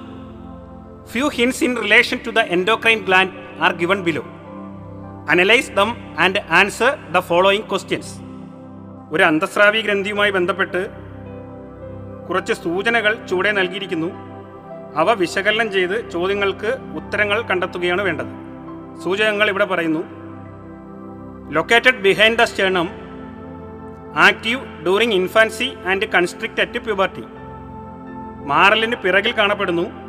few 1.12 1.28
hints 1.28 1.64
in 1.64 1.72
relation 1.76 2.18
to 2.24 2.30
the 2.36 2.42
endocrine 2.54 3.00
gland 3.08 3.30
are 3.64 3.74
given 3.82 4.00
below. 4.08 4.24
Analyse 5.30 5.70
them 5.70 5.96
and 6.18 6.40
answer 6.50 6.98
the 7.12 7.18
following 7.18 7.68
questions 7.70 8.12
ഒരു 9.12 9.22
അന്തസ്രാവി 9.22 9.80
ഗ്രന്ഥിയുമായി 9.80 10.30
ബന്ധപ്പെട്ട് 10.30 10.88
കുറച്ച് 12.28 12.52
സൂചനകൾ 12.52 13.26
ചുവടെ 13.26 13.52
നൽകിയിരിക്കുന്നു. 13.52 14.10
അവ 14.96 15.12
വിശകലനം 15.12 15.72
ചെയ്ത് 15.72 16.10
ചോദ്യങ്ങൾക്ക് 16.10 16.78
ഉത്തരങ്ങൾ 16.96 17.42
കണ്ടെത്തുകയാണ് 17.42 18.02
വേണ്ടത്. 18.02 18.32
സൂചകങ്ങൾ 19.04 19.48
ഇവിടെ 19.48 19.64
പറയുന്നു. 19.64 20.02
Located 21.56 22.00
behind 22.00 22.38
the 22.38 22.42
sternum 22.42 22.88
active 24.16 24.60
during 24.82 25.12
infancy 25.12 25.74
and 25.86 26.06
constrict 26.06 26.60
at 26.60 26.78
puberty 26.78 27.24
മാറലിന് 28.52 28.96
പിറകിൽ 28.96 29.32
കാണപ്പെടുന്നു. 29.38 29.99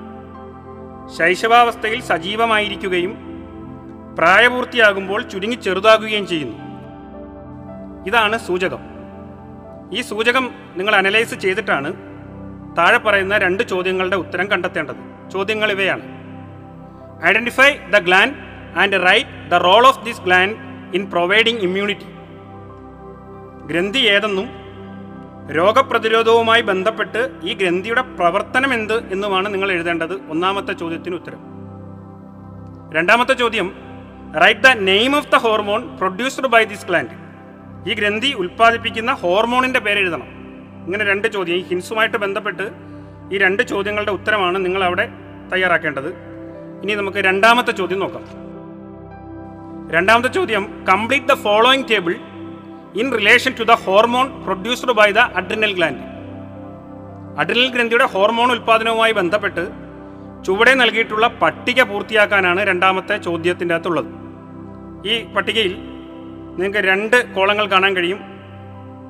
ശൈശവാവസ്ഥയിൽ 1.10 2.02
സജീവമായിരിക്കുകയും 2.02 3.32
പ്രായപൂർത്തിയാകുമ്പോൾ 4.18 5.22
ചുരുങ്ങി 5.22 5.56
ചെറുതാകുകയും 5.56 6.28
ചെയ്യുന്നു. 6.28 6.58
ഇതാണ് 8.08 8.38
സൂചകം. 8.38 8.80
ഈ 9.94 10.02
സൂചകം 10.02 10.56
നിങ്ങൾ 10.78 10.96
അനലൈസ് 10.96 11.36
ചെയ്തിട്ടാണ് 11.36 11.94
താഴെ 12.78 12.98
പറയുന്ന 12.98 13.38
രണ്ട് 13.38 13.64
ചോദ്യങ്ങളുടെ 13.64 14.16
ഉത്തരം 14.16 14.52
കണ്ടെത്തേണ്ടത്. 14.52 15.30
ചോദ്യങ്ങൾ 15.30 15.72
ഇവയാണ്. 15.72 16.02
Identify 17.26 17.78
the 17.78 17.98
gland 17.98 18.34
and 18.80 19.08
write 19.08 19.50
the 19.50 19.54
role 19.54 19.88
of 19.88 20.06
this 20.06 20.22
gland 20.22 20.56
in 20.96 21.10
providing 21.10 21.62
immunity 21.62 22.06
ഗ്രന്ഥി 23.66 23.98
ഏതെന്നും 23.98 24.61
രോഗപ്രതിരോധവുമായി 25.52 26.62
ബന്ധപ്പെട്ട് 26.62 27.30
ഈ 27.44 27.54
ഗ്രന്ഥിയുടെ 27.54 28.02
പ്രവർത്തനം 28.02 28.74
എന്ത് 28.74 29.14
എന്നുമാണ് 29.14 29.54
നിങ്ങൾ 29.54 29.72
എഴുതേണ്ടത്? 29.72 30.14
ഒന്നാമത്തെ 30.30 30.74
ചോദ്യത്തിന് 30.74 31.16
ഉത്തരം. 31.16 31.40
രണ്ടാമത്തെ 32.94 33.34
ചോദ്യം 33.34 33.76
write 34.44 34.60
the 34.60 34.68
name 34.68 35.16
of 35.16 35.32
the 35.32 35.36
hormone 35.36 35.98
produced 35.98 36.48
by 36.48 36.64
this 36.64 36.86
gland 36.86 37.10
ഈ 37.90 37.94
ഗ്രന്ഥി 37.94 38.34
ഉൽപ്പാദിപ്പിക്കുന്ന 38.34 39.14
ഹോർമോണിന്റെ 39.14 39.80
പേര് 39.80 40.00
എഴുതണം. 40.00 40.28
ഇങ്ങനെ 40.86 41.06
രണ്ട് 41.06 41.28
ചോദ്യം 41.28 41.56
ഈ 41.56 41.62
ഹിൻസുമായിട്ട് 41.62 42.18
ബന്ധപ്പെട്ട് 42.18 42.72
ഈ 43.34 43.38
രണ്ട് 43.38 43.64
ചോദ്യങ്ങളുടെ 43.64 44.12
ഉത്തരമാണ് 44.12 44.66
നിങ്ങൾ 44.66 44.84
അവിടെ 44.84 45.10
തയ്യാറാക്കേണ്ടത്. 45.54 46.14
ഇനി 46.84 46.94
നമുക്ക് 46.94 47.18
രണ്ടാമത്തെ 47.18 47.72
ചോദ്യം 47.72 48.00
നോക്കാം. 48.00 48.24
രണ്ടാമത്തെ 49.92 50.28
ചോദ്യം 50.28 50.86
complete 50.90 51.28
the 51.28 51.34
following 51.34 51.84
table 51.92 52.16
in 52.96 53.12
relation 53.12 53.54
to 53.60 53.64
the 53.64 53.72
hormone 53.72 54.44
produced 54.44 54.92
by 54.92 55.12
the 55.12 55.18
adrenal 55.18 55.74
gland 55.74 56.00
adrenal 57.40 57.70
ഗ്രന്ഥിയുടെ 57.72 58.06
ഹോർമോൺ 58.06 58.52
ഉൽപ്പാദനവുമായി 58.52 59.12
ബന്ധപ്പെട്ട് 59.12 59.68
ചുവടെ 60.46 60.74
നൽകിയിട്ടുള്ള 60.74 61.28
പട്ടിക 61.28 61.84
പൂർത്തിയാക്കാനാണ് 61.84 62.68
രണ്ടാമത്തെ 62.68 63.18
ചോദ്യത്തിന്റെ 63.18 63.76
അകത്തുള്ളത്. 63.76 64.06
ഈ 65.08 65.34
പട്ടികയിൽ 65.34 65.74
നിങ്ങൾക്ക് 66.58 66.78
രണ്ട് 66.78 67.36
കോളങ്ങൾ 67.36 67.66
കാണാൻ 67.66 67.96
കഴിയും. 67.96 68.20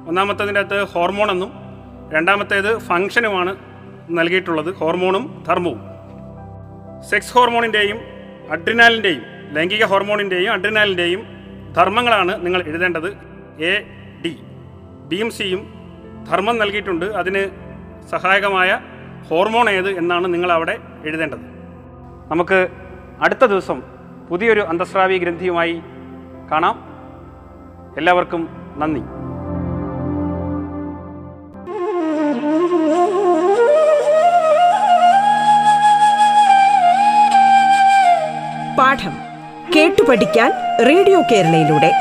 ഒന്നാമത്തതിന്റെ 0.08 0.60
അകത്ത് 0.60 0.84
ഹോർമോൺ 0.84 1.32
എന്നും 1.32 1.52
രണ്ടാമത്തേത് 2.14 2.78
ഫങ്ഷനുമാണ് 2.78 3.58
നൽകിയിട്ടുള്ളത് 4.10 4.74
ഹോർമോണും 4.74 5.44
ധർമ്മവും. 5.48 5.82
സെക്സ് 7.10 7.34
ഹോർമോണിന്റെയും 7.34 8.00
അഡ്രിനാലിന്റെയും 8.52 9.22
ലൈംഗിക 9.54 9.86
ഹോർമോണിന്റെയും 9.86 10.54
അഡ്രിനാലിന്റെയും 10.54 11.24
ധർമ്മങ്ങളാണ് 11.74 12.46
നിങ്ങൾ 12.46 12.64
എഴുതേണ്ടത്. 12.68 13.31
A 13.60 13.84
D. 14.26 14.40
ബി 15.08 15.16
എം 15.16 15.30
സിയും 15.30 15.82
ധർമ്മം 16.32 16.58
നൽകിയിട്ടുണ്ട്. 16.58 17.06
അതിന് 17.06 17.50
സഹായകമായ 18.10 18.80
ഹോർമോൺ 19.30 19.70
ഏത് 19.70 19.90
എന്നാണ് 19.90 20.34
നിങ്ങൾ 20.34 20.52
അവിടെ 20.52 20.78
എഴുതേണ്ടത്. 21.06 21.40
നമുക്ക് 22.28 22.68
അടുത്ത 23.22 23.46
ദിവസം 23.46 23.82
പുതിയൊരു 24.30 24.62
അന്തസ്രാവി 24.62 25.18
ഗ്രന്ഥിയുമായി 25.18 25.82
കാണാം. 26.52 26.92
എല്ലാവർക്കും 27.98 28.50
നന്ദി. 28.78 29.00
പാഠം 38.78 39.14
കേട്ടു 39.76 40.02
പഠിക്കാൻ 40.10 40.52
റേഡിയോ 40.88 41.22
കേരളയിലൂടെ. 41.32 42.01